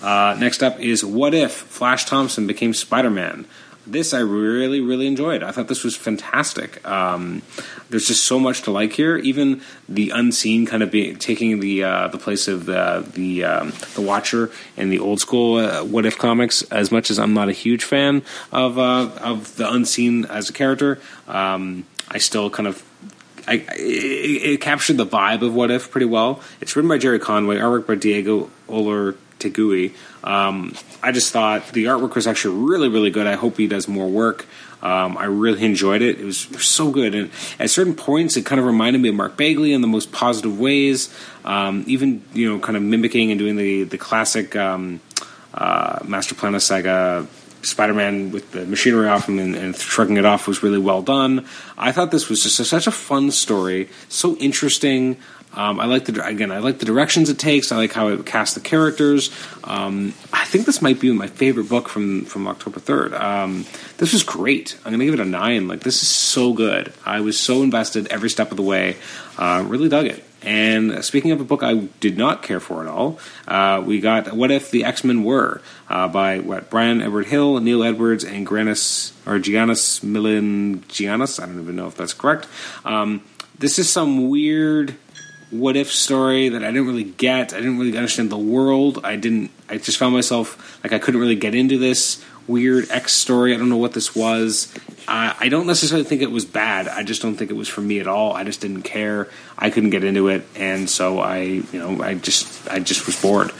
Uh, 0.02 0.36
next 0.36 0.60
up 0.60 0.80
is 0.80 1.04
What 1.04 1.32
If 1.32 1.52
Flash 1.52 2.06
Thompson 2.06 2.44
Became 2.48 2.74
Spider 2.74 3.08
Man? 3.08 3.46
This 3.86 4.12
I 4.12 4.18
really, 4.18 4.80
really 4.80 5.06
enjoyed. 5.06 5.44
I 5.44 5.52
thought 5.52 5.68
this 5.68 5.84
was 5.84 5.94
fantastic. 5.94 6.84
Um, 6.88 7.42
there's 7.88 8.08
just 8.08 8.24
so 8.24 8.40
much 8.40 8.62
to 8.62 8.72
like 8.72 8.92
here. 8.94 9.16
Even 9.16 9.60
the 9.88 10.10
unseen 10.10 10.66
kind 10.66 10.82
of 10.82 10.90
being 10.90 11.16
taking 11.16 11.60
the 11.60 11.84
uh, 11.84 12.08
the 12.08 12.18
place 12.18 12.48
of 12.48 12.66
the 12.66 13.04
the 13.12 13.44
um, 13.44 13.72
the 13.94 14.00
Watcher 14.00 14.50
in 14.76 14.90
the 14.90 14.98
old 14.98 15.20
school 15.20 15.58
uh, 15.58 15.84
What 15.84 16.04
If 16.04 16.18
comics. 16.18 16.62
As 16.62 16.90
much 16.90 17.10
as 17.10 17.18
I'm 17.18 17.34
not 17.34 17.48
a 17.48 17.52
huge 17.52 17.84
fan 17.84 18.22
of 18.50 18.76
uh, 18.78 19.10
of 19.20 19.56
the 19.56 19.68
unseen 19.70 20.26
as 20.26 20.48
a 20.48 20.52
character, 20.52 21.00
um, 21.26 21.84
I 22.08 22.18
still 22.18 22.50
kind 22.50 22.68
of 22.68 22.84
I, 23.46 23.54
it, 23.54 24.52
it, 24.52 24.60
captured 24.60 24.96
the 24.96 25.06
vibe 25.06 25.42
of 25.42 25.54
What 25.54 25.70
If 25.70 25.90
pretty 25.90 26.06
well. 26.06 26.40
It's 26.60 26.76
written 26.76 26.88
by 26.88 26.98
Gerry 26.98 27.18
Conway, 27.18 27.56
artwork 27.56 27.86
by 27.86 27.96
Diego 27.96 28.50
Olortegui. 28.68 29.94
Um, 30.22 30.74
I 31.02 31.12
just 31.12 31.32
thought 31.32 31.72
the 31.72 31.84
artwork 31.84 32.14
was 32.14 32.26
actually 32.26 32.64
really, 32.64 32.88
really 32.88 33.10
good. 33.10 33.26
I 33.26 33.34
hope 33.34 33.56
he 33.56 33.66
does 33.66 33.88
more 33.88 34.08
work. 34.08 34.46
Um, 34.82 35.16
I 35.16 35.24
really 35.24 35.64
enjoyed 35.64 36.02
it. 36.02 36.20
It 36.20 36.24
was 36.24 36.38
so 36.38 36.90
good, 36.90 37.14
and 37.14 37.30
at 37.60 37.70
certain 37.70 37.94
points, 37.94 38.36
it 38.36 38.44
kind 38.44 38.58
of 38.58 38.66
reminded 38.66 39.00
me 39.00 39.10
of 39.10 39.14
Mark 39.14 39.36
Bagley 39.36 39.72
in 39.72 39.80
the 39.80 39.86
most 39.86 40.10
positive 40.10 40.58
ways. 40.58 41.14
Um, 41.44 41.84
even 41.86 42.24
you 42.34 42.48
know, 42.48 42.58
kind 42.58 42.76
of 42.76 42.82
mimicking 42.82 43.30
and 43.30 43.38
doing 43.38 43.54
the 43.54 43.84
the 43.84 43.96
classic 43.96 44.56
um, 44.56 45.00
uh, 45.54 46.00
Master 46.04 46.34
Planner 46.34 46.58
Saga 46.58 47.28
Spider-Man 47.62 48.32
with 48.32 48.52
the 48.52 48.64
machinery 48.66 49.08
off 49.08 49.28
him 49.28 49.38
and, 49.38 49.54
and, 49.54 49.76
shrugging 49.76 50.16
it 50.16 50.24
off 50.24 50.48
was 50.48 50.62
really 50.62 50.78
well 50.78 51.02
done. 51.02 51.46
I 51.78 51.92
thought 51.92 52.10
this 52.10 52.28
was 52.28 52.42
just 52.42 52.60
a, 52.60 52.64
such 52.64 52.86
a 52.86 52.90
fun 52.90 53.30
story, 53.30 53.88
so 54.08 54.36
interesting. 54.36 55.16
Um, 55.54 55.80
I 55.80 55.86
like 55.86 56.06
the 56.06 56.24
again. 56.24 56.50
I 56.50 56.58
like 56.58 56.78
the 56.78 56.86
directions 56.86 57.28
it 57.28 57.38
takes. 57.38 57.72
I 57.72 57.76
like 57.76 57.92
how 57.92 58.08
it 58.08 58.24
casts 58.24 58.54
the 58.54 58.60
characters. 58.60 59.30
Um, 59.64 60.14
I 60.32 60.44
think 60.44 60.66
this 60.66 60.80
might 60.80 61.00
be 61.00 61.12
my 61.12 61.26
favorite 61.26 61.68
book 61.68 61.88
from 61.88 62.24
from 62.24 62.46
October 62.48 62.80
third. 62.80 63.14
Um, 63.14 63.66
this 63.98 64.12
was 64.12 64.22
great. 64.22 64.78
I'm 64.84 64.92
gonna 64.92 65.04
give 65.04 65.14
it 65.14 65.20
a 65.20 65.24
nine. 65.24 65.68
Like 65.68 65.80
this 65.80 66.02
is 66.02 66.08
so 66.08 66.52
good. 66.52 66.92
I 67.04 67.20
was 67.20 67.38
so 67.38 67.62
invested 67.62 68.06
every 68.08 68.30
step 68.30 68.50
of 68.50 68.56
the 68.56 68.62
way. 68.62 68.96
Uh, 69.36 69.64
really 69.66 69.88
dug 69.88 70.06
it. 70.06 70.24
And 70.44 71.04
speaking 71.04 71.30
of 71.30 71.40
a 71.40 71.44
book 71.44 71.62
I 71.62 71.74
did 72.00 72.18
not 72.18 72.42
care 72.42 72.58
for 72.58 72.82
at 72.82 72.88
all, 72.88 73.20
uh, 73.46 73.82
we 73.84 74.00
got 74.00 74.32
What 74.32 74.50
If 74.50 74.70
the 74.70 74.84
X 74.84 75.04
Men 75.04 75.22
Were 75.22 75.62
uh, 75.88 76.08
by 76.08 76.40
what 76.40 76.68
Bryan 76.68 77.00
Edward 77.00 77.26
Hill, 77.26 77.60
Neil 77.60 77.84
Edwards, 77.84 78.24
and 78.24 78.46
Giannis 78.46 79.12
or 79.26 79.38
Giannis 79.38 80.00
Milonogiannis. 80.00 81.40
I 81.40 81.46
don't 81.46 81.60
even 81.60 81.76
know 81.76 81.86
if 81.86 81.96
that's 81.96 82.14
correct. 82.14 82.48
Um, 82.84 83.22
this 83.58 83.78
is 83.78 83.88
some 83.88 84.28
weird 84.28 84.96
what 85.52 85.76
if 85.76 85.92
story 85.92 86.48
that 86.48 86.64
I 86.64 86.68
didn't 86.68 86.86
really 86.86 87.04
get. 87.04 87.52
I 87.52 87.58
didn't 87.58 87.78
really 87.78 87.96
understand 87.96 88.30
the 88.30 88.38
world. 88.38 89.00
I 89.04 89.16
didn't. 89.16 89.50
I 89.68 89.76
just 89.76 89.98
found 89.98 90.14
myself 90.14 90.82
like 90.82 90.92
I 90.92 90.98
couldn't 90.98 91.20
really 91.20 91.36
get 91.36 91.54
into 91.54 91.78
this 91.78 92.24
weird 92.46 92.90
X 92.90 93.12
story. 93.12 93.54
I 93.54 93.58
don't 93.58 93.68
know 93.68 93.76
what 93.76 93.92
this 93.92 94.16
was. 94.16 94.72
I 95.08 95.48
don't 95.48 95.66
necessarily 95.66 96.04
think 96.04 96.22
it 96.22 96.30
was 96.30 96.46
bad. 96.46 96.88
I 96.88 97.02
just 97.02 97.20
don't 97.20 97.36
think 97.36 97.50
it 97.50 97.54
was 97.54 97.68
for 97.68 97.82
me 97.82 98.00
at 98.00 98.06
all. 98.06 98.32
I 98.32 98.44
just 98.44 98.60
didn't 98.62 98.82
care. 98.82 99.28
I 99.58 99.68
couldn't 99.68 99.90
get 99.90 100.04
into 100.04 100.28
it, 100.28 100.46
and 100.54 100.88
so 100.88 101.18
I, 101.18 101.40
you 101.40 101.78
know, 101.78 102.02
I 102.02 102.14
just, 102.14 102.68
I 102.70 102.78
just 102.78 103.04
was 103.06 103.20
bored. 103.20 103.50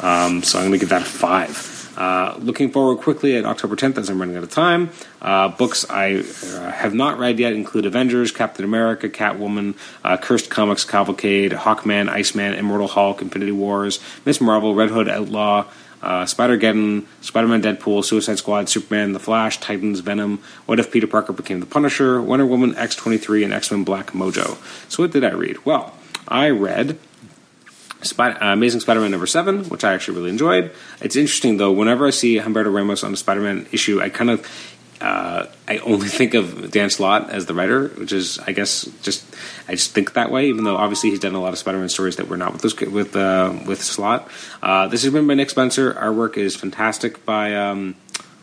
Um, 0.00 0.42
so 0.42 0.58
I'm 0.58 0.68
going 0.68 0.72
to 0.72 0.78
give 0.78 0.88
that 0.88 1.02
a 1.02 1.04
five. 1.04 1.81
Uh, 1.96 2.36
looking 2.38 2.70
forward 2.70 2.98
quickly 2.98 3.36
at 3.36 3.44
October 3.44 3.76
10th 3.76 3.98
as 3.98 4.08
I'm 4.08 4.18
running 4.18 4.36
out 4.36 4.42
of 4.42 4.50
time. 4.50 4.90
Uh, 5.20 5.48
books 5.48 5.88
I 5.88 6.16
uh, 6.16 6.70
have 6.70 6.94
not 6.94 7.18
read 7.18 7.38
yet 7.38 7.52
include 7.52 7.86
Avengers, 7.86 8.32
Captain 8.32 8.64
America, 8.64 9.08
Catwoman, 9.08 9.74
uh, 10.02 10.16
Cursed 10.16 10.50
Comics 10.50 10.84
Cavalcade, 10.84 11.52
Hawkman, 11.52 12.08
Iceman, 12.08 12.54
Immortal 12.54 12.88
Hulk, 12.88 13.20
Infinity 13.22 13.52
Wars, 13.52 14.00
Miss 14.24 14.40
Marvel, 14.40 14.74
Red 14.74 14.90
Hood 14.90 15.08
Outlaw, 15.08 15.66
uh, 16.02 16.26
Spider 16.26 16.58
Geddon, 16.58 17.06
Spider 17.20 17.46
Man 17.46 17.62
Deadpool, 17.62 18.04
Suicide 18.04 18.38
Squad, 18.38 18.68
Superman, 18.68 19.12
The 19.12 19.20
Flash, 19.20 19.58
Titans, 19.58 20.00
Venom, 20.00 20.40
What 20.66 20.80
If 20.80 20.90
Peter 20.90 21.06
Parker 21.06 21.32
Became 21.32 21.60
the 21.60 21.66
Punisher, 21.66 22.20
Wonder 22.20 22.46
Woman, 22.46 22.74
X 22.76 22.96
23, 22.96 23.44
and 23.44 23.52
X 23.52 23.70
Men 23.70 23.84
Black 23.84 24.12
Mojo. 24.12 24.56
So, 24.90 25.02
what 25.02 25.12
did 25.12 25.24
I 25.24 25.30
read? 25.30 25.64
Well, 25.64 25.94
I 26.26 26.50
read 26.50 26.98
Uh, 28.18 28.36
Amazing 28.40 28.80
Spider-Man 28.80 29.10
number 29.10 29.26
seven, 29.26 29.64
which 29.64 29.84
I 29.84 29.94
actually 29.94 30.18
really 30.18 30.30
enjoyed. 30.30 30.72
It's 31.00 31.16
interesting 31.16 31.56
though. 31.56 31.72
Whenever 31.72 32.06
I 32.06 32.10
see 32.10 32.36
Humberto 32.38 32.72
Ramos 32.72 33.04
on 33.04 33.12
a 33.12 33.16
Spider-Man 33.16 33.66
issue, 33.72 34.00
I 34.00 34.08
kind 34.08 34.30
of 34.30 34.46
uh, 35.02 35.46
I 35.66 35.78
only 35.78 36.08
think 36.20 36.34
of 36.34 36.70
Dan 36.70 36.88
Slott 36.88 37.30
as 37.30 37.46
the 37.46 37.54
writer, 37.54 37.88
which 37.88 38.12
is, 38.12 38.38
I 38.38 38.52
guess, 38.52 38.84
just 39.02 39.24
I 39.68 39.72
just 39.72 39.90
think 39.90 40.14
that 40.14 40.30
way. 40.30 40.46
Even 40.46 40.64
though 40.64 40.76
obviously 40.76 41.10
he's 41.10 41.18
done 41.18 41.34
a 41.34 41.40
lot 41.40 41.52
of 41.52 41.58
Spider-Man 41.58 41.88
stories 41.88 42.16
that 42.16 42.28
were 42.28 42.36
not 42.36 42.52
with 42.52 42.62
this, 42.62 42.80
with 42.80 43.16
uh, 43.16 43.52
with 43.66 43.82
Slott. 43.82 44.28
Uh, 44.62 44.86
this 44.86 45.02
has 45.02 45.12
been 45.12 45.26
by 45.26 45.34
Nick 45.34 45.50
Spencer. 45.50 45.98
Our 45.98 46.12
work 46.12 46.38
is 46.38 46.56
fantastic 46.56 47.24
by. 47.26 47.54
Um, 47.54 47.96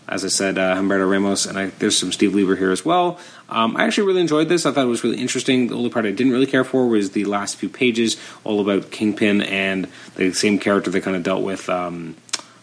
as 0.10 0.26
I 0.26 0.28
said, 0.28 0.58
uh, 0.58 0.76
Humberto 0.76 1.10
Ramos, 1.10 1.46
and 1.46 1.58
I, 1.58 1.68
there's 1.68 1.98
some 1.98 2.12
Steve 2.12 2.34
Lieber 2.34 2.56
here 2.56 2.72
as 2.72 2.84
well. 2.84 3.20
Um, 3.48 3.78
I 3.78 3.86
actually 3.86 4.08
really 4.08 4.22
enjoyed 4.22 4.50
this. 4.50 4.66
I 4.66 4.72
thought 4.72 4.86
it 4.86 4.90
was 4.90 5.04
really 5.04 5.20
interesting. 5.20 5.68
The 5.68 5.76
only 5.76 5.90
part 5.90 6.06
I 6.06 6.12
didn't 6.12 6.34
really 6.34 6.48
care 6.48 6.64
for 6.64 6.88
was 6.88 7.12
the 7.12 7.26
last 7.26 7.58
few 7.58 7.70
pages, 7.70 8.18
all 8.44 8.60
about 8.60 8.92
Kingpin 8.92 9.42
and 9.42 9.88
the 10.16 10.34
same 10.34 10.58
character 10.60 10.90
that 10.92 11.02
kind 11.02 11.16
of 11.16 11.24
dealt 11.24 11.44
with 11.44 11.70
um, 11.70 12.16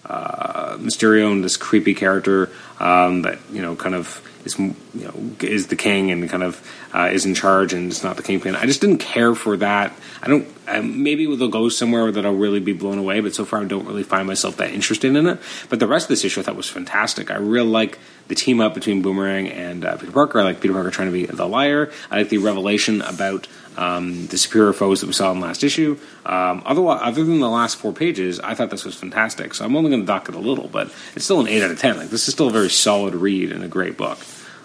uh, 0.05 0.77
Mysterio 0.79 1.31
and 1.33 1.45
this 1.45 1.57
creepy 1.57 1.95
character 1.95 2.51
um, 2.81 3.23
that 3.23 3.39
you 3.53 3.63
know 3.63 3.77
kind 3.77 3.95
of 3.95 4.23
is 4.47 4.59
you 4.59 4.75
know 4.95 5.13
is 5.41 5.67
the 5.67 5.77
king 5.77 6.11
and 6.11 6.31
kind 6.31 6.43
of 6.43 6.67
uh, 6.95 7.11
is 7.13 7.27
in 7.27 7.35
charge 7.35 7.73
and 7.73 7.91
it's 7.91 8.03
not 8.03 8.17
the 8.17 8.23
kingpin. 8.23 8.57
I 8.57 8.65
just 8.65 8.81
didn't 8.81 8.99
care 8.99 9.35
for 9.35 9.57
that. 9.59 9.93
I 10.23 10.29
don't. 10.29 10.49
Maybe 10.83 11.27
they'll 11.37 11.49
go 11.49 11.69
somewhere 11.69 12.11
that 12.11 12.25
I'll 12.25 12.35
really 12.35 12.61
be 12.61 12.73
blown 12.73 12.99
away, 12.99 13.21
but 13.21 13.35
so 13.35 13.45
far 13.45 13.61
I 13.61 13.65
don't 13.65 13.87
really 13.87 14.03
find 14.03 14.27
myself 14.27 14.57
that 14.57 14.71
interested 14.71 15.15
in 15.15 15.27
it. 15.27 15.39
But 15.69 15.81
the 15.81 15.87
rest 15.87 16.07
of 16.07 16.09
this 16.09 16.25
issue 16.25 16.41
I 16.41 16.43
thought 16.45 16.57
was 16.57 16.69
fantastic. 16.69 17.31
I 17.31 17.37
really 17.37 17.69
like 17.69 17.99
the 18.29 18.35
team 18.35 18.61
up 18.61 18.75
between 18.75 19.03
Boomerang 19.03 19.49
and 19.49 19.85
uh, 19.85 19.97
Peter 19.97 20.13
Parker. 20.13 20.41
I 20.41 20.45
like 20.45 20.61
Peter 20.61 20.75
Parker 20.75 20.91
trying 20.91 21.09
to 21.09 21.13
be 21.13 21.27
the 21.27 21.47
liar. 21.47 21.93
I 22.11 22.19
like 22.19 22.29
the 22.31 22.39
revelation 22.39 23.03
about 23.03 23.47
um, 23.77 24.27
the 24.29 24.39
superior 24.39 24.73
foes 24.73 25.01
that 25.01 25.07
we 25.07 25.13
saw 25.13 25.33
in 25.33 25.41
last 25.41 25.63
issue. 25.63 25.99
Um, 26.25 26.63
otherwise, 26.65 27.01
other 27.03 27.25
than 27.25 27.41
the 27.41 27.49
last 27.49 27.77
four 27.77 27.93
pages, 27.93 28.41
I 28.41 28.55
thought 28.55 28.71
this 28.71 28.85
was 28.85 28.95
fantastic. 28.95 29.55
So 29.55 29.65
I'm 29.65 29.77
only 29.77 29.91
going 29.91 30.03
to 30.03 30.07
dock 30.07 30.29
it 30.29 30.35
a 30.35 30.41
little, 30.41 30.69
but 30.69 30.93
it's 31.15 31.25
still 31.25 31.41
an 31.41 31.49
eight 31.49 31.63
out 31.63 31.71
of 31.71 31.79
ten. 31.79 31.97
Like 31.97 32.09
this 32.09 32.27
is 32.29 32.35
still 32.35 32.49
a 32.49 32.53
very 32.53 32.71
solid 32.71 33.15
read 33.15 33.53
and 33.53 33.63
a 33.63 33.69
great 33.69 33.97
book. 33.97 34.19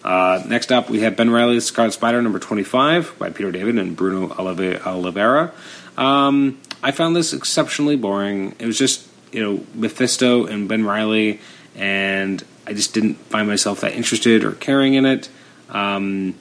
Uh, 0.03 0.43
next 0.47 0.71
up, 0.71 0.89
we 0.89 1.01
have 1.01 1.15
Ben 1.15 1.29
Reilly's 1.29 1.65
Scarlet 1.65 1.91
Spider 1.91 2.21
number 2.21 2.39
25 2.39 3.15
by 3.19 3.29
Peter 3.29 3.51
David 3.51 3.77
and 3.77 3.95
Bruno 3.95 4.31
Oliveira. 4.33 5.53
Um, 5.97 6.59
I 6.81 6.91
found 6.91 7.15
this 7.15 7.33
exceptionally 7.33 7.95
boring. 7.95 8.55
It 8.57 8.65
was 8.65 8.77
just, 8.77 9.07
you 9.31 9.43
know, 9.43 9.63
Mephisto 9.75 10.45
and 10.47 10.67
Ben 10.67 10.85
Reilly, 10.85 11.39
and 11.75 12.43
I 12.65 12.73
just 12.73 12.93
didn't 12.93 13.15
find 13.15 13.47
myself 13.47 13.81
that 13.81 13.93
interested 13.93 14.43
or 14.43 14.53
caring 14.53 14.95
in 14.95 15.05
it. 15.05 15.29
Um, 15.69 16.35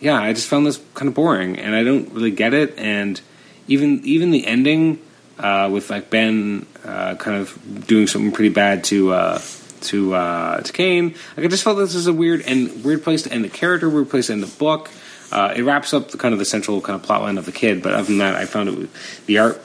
yeah, 0.00 0.20
I 0.20 0.32
just 0.32 0.48
found 0.48 0.66
this 0.66 0.80
kind 0.94 1.08
of 1.08 1.14
boring, 1.14 1.58
and 1.58 1.74
I 1.74 1.84
don't 1.84 2.12
really 2.12 2.30
get 2.30 2.54
it. 2.54 2.78
And 2.78 3.20
even 3.68 4.00
even 4.04 4.30
the 4.30 4.46
ending 4.46 4.98
uh, 5.38 5.68
with 5.72 5.90
like 5.90 6.10
Ben 6.10 6.66
uh, 6.84 7.14
kind 7.16 7.36
of 7.36 7.86
doing 7.86 8.06
something 8.06 8.32
pretty 8.32 8.52
bad 8.52 8.84
to 8.84 9.12
uh, 9.12 9.40
to 9.82 10.14
uh, 10.14 10.60
to 10.60 10.72
Kaine. 10.72 11.14
Like 11.36 11.46
I 11.46 11.48
just 11.48 11.64
felt 11.64 11.78
this 11.78 11.94
was 11.94 12.06
a 12.06 12.12
weird 12.12 12.42
and 12.42 12.84
weird 12.84 13.02
place 13.02 13.22
to 13.22 13.32
end 13.32 13.44
the 13.44 13.48
character, 13.48 13.88
weird 13.88 14.10
place 14.10 14.26
to 14.28 14.32
end 14.32 14.42
the 14.42 14.58
book. 14.58 14.90
Uh, 15.32 15.54
it 15.54 15.62
wraps 15.62 15.94
up 15.94 16.10
the 16.10 16.18
kind 16.18 16.32
of 16.32 16.38
the 16.38 16.44
central 16.44 16.80
kind 16.80 16.96
of 16.96 17.04
plot 17.04 17.22
line 17.22 17.38
of 17.38 17.46
the 17.46 17.52
kid, 17.52 17.82
but 17.82 17.92
other 17.92 18.04
than 18.04 18.18
that, 18.18 18.34
I 18.34 18.46
found 18.46 18.68
it 18.68 18.90
the 19.26 19.38
art 19.38 19.62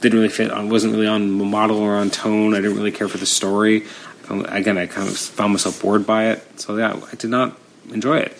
didn't 0.00 0.18
really 0.18 0.28
fit 0.28 0.50
on 0.50 0.68
wasn't 0.68 0.92
really 0.92 1.06
on 1.06 1.30
model 1.30 1.78
or 1.78 1.96
on 1.96 2.10
tone. 2.10 2.54
I 2.54 2.60
didn't 2.60 2.76
really 2.76 2.92
care 2.92 3.08
for 3.08 3.18
the 3.18 3.26
story. 3.26 3.86
Again, 4.28 4.78
I 4.78 4.86
kind 4.86 5.08
of 5.08 5.16
found 5.16 5.54
myself 5.54 5.82
bored 5.82 6.06
by 6.06 6.28
it, 6.28 6.60
so 6.60 6.76
yeah, 6.76 7.00
I 7.10 7.16
did 7.16 7.30
not 7.30 7.58
enjoy 7.92 8.18
it. 8.18 8.36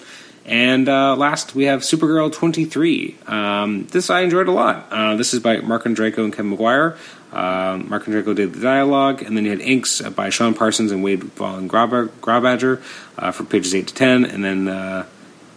And 0.50 0.88
uh, 0.88 1.14
last, 1.14 1.54
we 1.54 1.66
have 1.66 1.82
Supergirl 1.82 2.32
23. 2.32 3.16
Um, 3.28 3.86
this 3.86 4.10
I 4.10 4.22
enjoyed 4.22 4.48
a 4.48 4.50
lot. 4.50 4.88
Uh, 4.90 5.14
this 5.14 5.32
is 5.32 5.38
by 5.38 5.58
Marc 5.58 5.84
Andreyko 5.84 6.24
and 6.24 6.32
Kevin 6.32 6.50
Maguire. 6.50 6.96
Um, 7.32 7.88
Marc 7.88 8.06
Andreyko 8.06 8.34
did 8.34 8.54
the 8.54 8.60
dialogue, 8.60 9.22
and 9.22 9.36
then 9.36 9.44
you 9.44 9.50
had 9.50 9.60
inks 9.60 10.02
by 10.02 10.28
Sean 10.28 10.54
Parsons 10.54 10.90
and 10.90 11.04
Wade 11.04 11.22
von 11.22 11.68
Grawbadger 11.68 12.82
uh, 13.16 13.30
for 13.30 13.44
pages 13.44 13.76
8 13.76 13.86
to 13.86 13.94
10, 13.94 14.24
and 14.24 14.44
then 14.44 14.66
uh, 14.66 15.06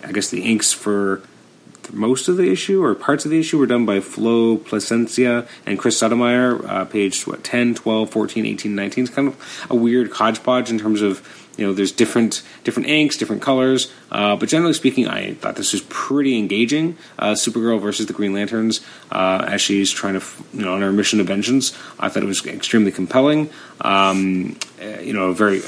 I 0.03 0.11
guess 0.11 0.29
the 0.29 0.43
inks 0.43 0.71
for 0.73 1.23
most 1.91 2.27
of 2.27 2.37
the 2.37 2.51
issue 2.51 2.83
or 2.83 2.93
parts 2.93 3.25
of 3.25 3.31
the 3.31 3.39
issue 3.39 3.57
were 3.57 3.65
done 3.65 3.87
by 3.87 3.99
Flo 3.99 4.57
Placencia 4.57 5.47
and 5.65 5.79
Chris 5.79 5.97
Sotomayor, 5.97 6.65
uh, 6.67 6.85
page 6.85 7.25
what, 7.25 7.43
10, 7.43 7.73
12, 7.73 8.09
14, 8.11 8.45
18, 8.45 8.75
19. 8.75 9.03
It's 9.03 9.13
kind 9.13 9.27
of 9.27 9.67
a 9.71 9.75
weird 9.75 10.11
hodgepodge 10.11 10.69
in 10.69 10.77
terms 10.77 11.01
of 11.01 11.42
you 11.57 11.65
know, 11.65 11.73
there's 11.73 11.91
different 11.91 12.41
different 12.63 12.89
inks, 12.89 13.17
different 13.17 13.41
colors, 13.41 13.91
uh, 14.11 14.35
but 14.35 14.49
generally 14.49 14.73
speaking, 14.73 15.07
I 15.07 15.35
thought 15.35 15.55
this 15.55 15.71
was 15.73 15.81
pretty 15.83 16.37
engaging. 16.37 16.97
Uh, 17.19 17.33
Supergirl 17.33 17.79
versus 17.79 18.07
the 18.07 18.13
Green 18.13 18.33
Lanterns, 18.33 18.81
uh, 19.11 19.45
as 19.47 19.61
she's 19.61 19.91
trying 19.91 20.19
to, 20.19 20.25
you 20.53 20.65
know, 20.65 20.73
on 20.73 20.81
her 20.81 20.91
mission 20.91 21.19
of 21.19 21.27
vengeance. 21.27 21.77
I 21.99 22.09
thought 22.09 22.23
it 22.23 22.27
was 22.27 22.45
extremely 22.45 22.91
compelling. 22.91 23.49
Um, 23.81 24.57
uh, 24.81 24.99
you 24.99 25.13
know, 25.13 25.33
very 25.33 25.61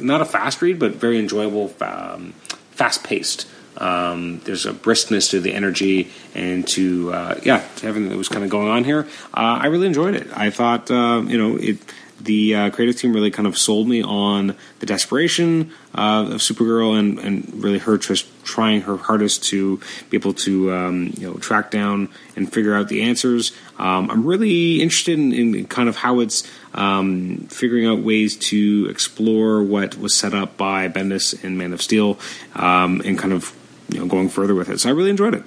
not 0.00 0.20
a 0.20 0.24
fast 0.24 0.62
read, 0.62 0.78
but 0.78 0.96
very 0.96 1.18
enjoyable, 1.18 1.74
um, 1.80 2.32
fast 2.70 3.02
paced. 3.02 3.48
Um, 3.76 4.38
there's 4.44 4.66
a 4.66 4.72
briskness 4.72 5.30
to 5.30 5.40
the 5.40 5.52
energy 5.52 6.12
and 6.32 6.66
to 6.68 7.12
uh, 7.12 7.40
yeah, 7.42 7.66
to 7.76 7.88
everything 7.88 8.08
that 8.10 8.16
was 8.16 8.28
kind 8.28 8.44
of 8.44 8.50
going 8.50 8.68
on 8.68 8.84
here. 8.84 9.08
Uh, 9.34 9.58
I 9.62 9.66
really 9.66 9.88
enjoyed 9.88 10.14
it. 10.14 10.28
I 10.32 10.50
thought 10.50 10.90
you 10.90 11.38
know 11.38 11.56
it 11.56 11.78
the 12.24 12.54
uh, 12.54 12.70
creative 12.70 12.96
team 12.96 13.12
really 13.12 13.30
kind 13.30 13.46
of 13.46 13.56
sold 13.56 13.86
me 13.86 14.02
on 14.02 14.56
the 14.80 14.86
desperation 14.86 15.72
uh, 15.94 16.26
of 16.32 16.40
Supergirl 16.40 16.98
and, 16.98 17.18
and 17.18 17.62
really 17.62 17.78
her 17.78 17.98
just 17.98 18.26
trying 18.44 18.82
her 18.82 18.96
hardest 18.96 19.44
to 19.44 19.78
be 20.10 20.16
able 20.16 20.34
to 20.34 20.72
um, 20.72 21.12
you 21.16 21.28
know 21.28 21.34
track 21.34 21.70
down 21.70 22.08
and 22.36 22.52
figure 22.52 22.74
out 22.74 22.88
the 22.88 23.02
answers. 23.02 23.52
Um, 23.78 24.10
I'm 24.10 24.26
really 24.26 24.80
interested 24.80 25.18
in, 25.18 25.32
in, 25.32 25.66
kind 25.66 25.88
of 25.88 25.96
how 25.96 26.20
it's 26.20 26.48
um, 26.74 27.46
figuring 27.50 27.86
out 27.86 28.00
ways 28.00 28.36
to 28.36 28.86
explore 28.90 29.62
what 29.62 29.96
was 29.96 30.14
set 30.14 30.34
up 30.34 30.56
by 30.56 30.88
Bendis 30.88 31.44
and 31.44 31.58
Man 31.58 31.72
of 31.72 31.82
Steel 31.82 32.18
um, 32.54 33.00
and 33.04 33.18
kind 33.18 33.32
of 33.32 33.54
you 33.88 34.00
know 34.00 34.06
going 34.06 34.28
further 34.28 34.54
with 34.54 34.68
it. 34.68 34.80
So 34.80 34.88
I 34.88 34.92
really 34.92 35.10
enjoyed 35.10 35.34
it. 35.34 35.44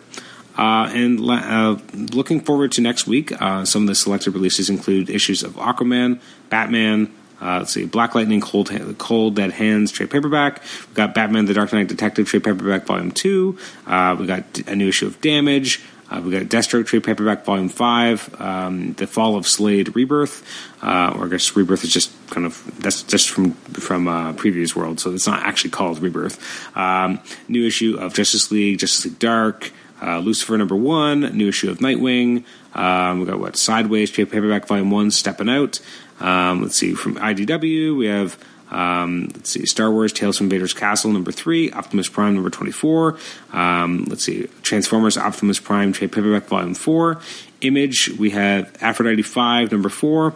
Uh, 0.58 0.90
and 0.94 1.20
uh, 1.20 1.78
looking 2.14 2.42
forward 2.42 2.72
to 2.74 2.82
next 2.82 3.08
week, 3.08 3.32
uh, 3.42 3.64
some 3.64 3.84
of 3.84 3.88
the 3.88 3.96
selected 3.96 4.32
releases 4.32 4.70
include 4.70 5.10
issues 5.10 5.44
of 5.44 5.54
Aquaman, 5.54 6.20
Batman, 6.50 7.14
uh, 7.40 7.60
let's 7.60 7.72
see, 7.72 7.86
Black 7.86 8.16
Lightning, 8.16 8.42
Cold, 8.42 8.72
Cold 8.98 9.36
Dead 9.36 9.52
Hands 9.52 9.92
trade 9.92 10.10
paperback. 10.10 10.62
We 10.90 10.96
got 10.96 11.14
Batman: 11.14 11.46
The 11.46 11.54
Dark 11.54 11.72
Knight 11.72 11.88
Detective 11.88 12.28
trade 12.28 12.44
paperback 12.44 12.86
volume 12.86 13.12
two. 13.12 13.58
Uh, 13.86 14.16
we 14.20 14.26
got 14.26 14.60
a 14.68 14.76
new 14.76 14.88
issue 14.88 15.06
of 15.06 15.22
Damage. 15.22 15.84
Uh, 16.10 16.22
we 16.24 16.32
got 16.32 16.44
Deathstroke 16.44 16.88
trade 16.88 17.04
paperback 17.04 17.46
volume 17.46 17.70
five. 17.70 18.34
Um, 18.42 18.94
the 18.94 19.06
Fall 19.06 19.36
of 19.36 19.46
Slade 19.46 19.96
Rebirth, 19.96 20.44
uh, 20.82 21.14
or 21.16 21.26
I 21.26 21.30
guess 21.30 21.56
Rebirth 21.56 21.84
is 21.84 21.94
just 21.94 22.12
kind 22.30 22.46
of 22.46 22.64
that's 22.82 23.04
just 23.04 23.30
from 23.30 23.52
from 23.52 24.08
uh, 24.08 24.34
previous 24.34 24.76
world, 24.76 25.00
so 25.00 25.14
it's 25.14 25.28
not 25.28 25.44
actually 25.44 25.72
called 25.72 26.00
Rebirth. 26.00 26.40
Um, 26.76 27.20
new 27.48 27.68
issue 27.68 27.98
of 28.00 28.16
Justice 28.16 28.52
League, 28.52 28.80
Justice 28.80 29.06
League 29.06 29.20
Dark. 29.20 29.72
Uh, 30.02 30.20
Lucifer 30.20 30.58
number 30.58 30.76
one, 30.76 31.22
new 31.38 31.50
issue 31.50 31.70
of 31.70 31.80
Nightwing. 31.80 32.44
Um, 32.74 33.20
we 33.20 33.26
got 33.26 33.40
what 33.40 33.58
Sideways 33.58 34.12
trade 34.12 34.32
paperback 34.32 34.68
volume 34.68 34.92
one, 34.92 35.12
stepping 35.12 35.50
out. 35.50 35.80
Um, 36.20 36.62
let's 36.62 36.76
see 36.76 36.94
from 36.94 37.16
IDW 37.16 37.98
we 37.98 38.08
have 38.08 38.38
um, 38.70 39.30
let's 39.34 39.52
see 39.52 39.66
Star 39.66 39.90
Wars 39.92 40.12
Tales 40.12 40.38
from 40.38 40.50
Vader's 40.50 40.74
Castle 40.74 41.12
number 41.12 41.32
three, 41.32 41.72
Optimus 41.72 42.10
Prime 42.10 42.36
number 42.36 42.50
twenty 42.50 42.72
four. 42.72 43.18
Um, 43.54 44.06
let's 44.10 44.24
see 44.24 44.48
Transformers 44.62 45.18
Optimus 45.18 45.60
Prime 45.60 45.94
trade 45.94 46.12
paperback 46.12 46.48
volume 46.48 46.74
four. 46.74 47.20
Image 47.62 48.10
we 48.20 48.32
have 48.32 48.76
Aphrodite 48.82 49.22
five 49.22 49.72
number 49.72 49.90
four. 49.90 50.34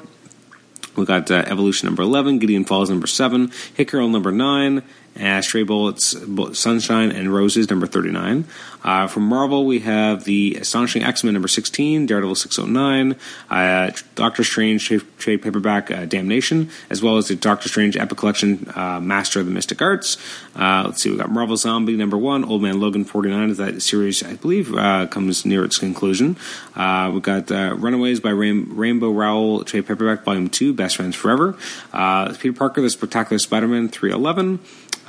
We 0.96 1.06
got 1.06 1.32
uh, 1.32 1.44
Evolution 1.48 1.88
number 1.88 2.04
11, 2.04 2.40
Gideon 2.40 2.66
Falls 2.66 2.90
number 2.90 3.08
7, 3.08 3.52
Hit 3.76 3.94
number 3.94 4.32
9, 4.32 4.84
uh, 5.20 5.42
Stray 5.42 5.64
Bullets, 5.64 6.16
Sunshine 6.54 7.12
and 7.12 7.34
Roses, 7.34 7.70
number 7.70 7.86
39. 7.86 8.46
Uh, 8.84 9.08
from 9.08 9.24
Marvel, 9.24 9.66
we 9.66 9.80
have 9.80 10.24
the 10.24 10.58
Astonishing 10.60 11.04
X 11.04 11.24
Men, 11.24 11.34
number 11.34 11.48
16, 11.48 12.08
Daredevil 12.08 12.36
609, 12.36 13.16
uh, 13.50 13.92
Doctor 14.16 14.44
Strange 14.44 14.88
trade, 14.88 15.02
trade 15.20 15.42
paperback, 15.42 15.92
uh, 15.92 16.06
Damnation, 16.06 16.70
as 16.90 17.04
well 17.04 17.18
as 17.18 17.28
the 17.28 17.36
Doctor 17.36 17.70
Strange 17.70 17.96
Epic 17.96 18.18
Collection, 18.18 18.72
uh, 18.74 19.00
Master 19.00 19.40
of 19.40 19.46
the 19.46 19.52
Mystic 19.52 19.82
Arts. 19.82 20.18
Uh, 20.56 20.84
let's 20.88 21.04
see, 21.04 21.12
we 21.12 21.18
got 21.18 21.30
Marvel 21.30 21.58
Zombie, 21.58 21.96
number 21.96 22.18
1, 22.18 22.44
Old 22.46 22.62
Man 22.62 22.80
Logan 22.80 23.06
49, 23.06 23.52
as 23.52 23.58
that 23.58 23.82
series, 23.82 24.24
I 24.24 24.36
believe, 24.36 24.72
comes 25.12 25.46
near 25.46 25.64
its 25.64 25.78
conclusion. 25.78 26.38
we've 26.76 27.22
got 27.22 27.50
Runaways 27.50 28.20
by 28.20 28.32
Rain- 28.32 28.70
Rainbow 28.76 29.12
Rowell, 29.12 29.64
trade 29.64 29.86
paperback, 29.86 30.24
volume 30.24 30.50
2, 30.50 30.74
Best 30.82 30.96
Friends 30.96 31.16
Forever. 31.16 31.56
Uh, 31.94 32.34
Peter 32.34 32.54
Parker, 32.54 32.82
The 32.82 32.90
Spectacular 32.90 33.38
Spider 33.38 33.68
Man 33.68 33.88
311. 33.88 34.58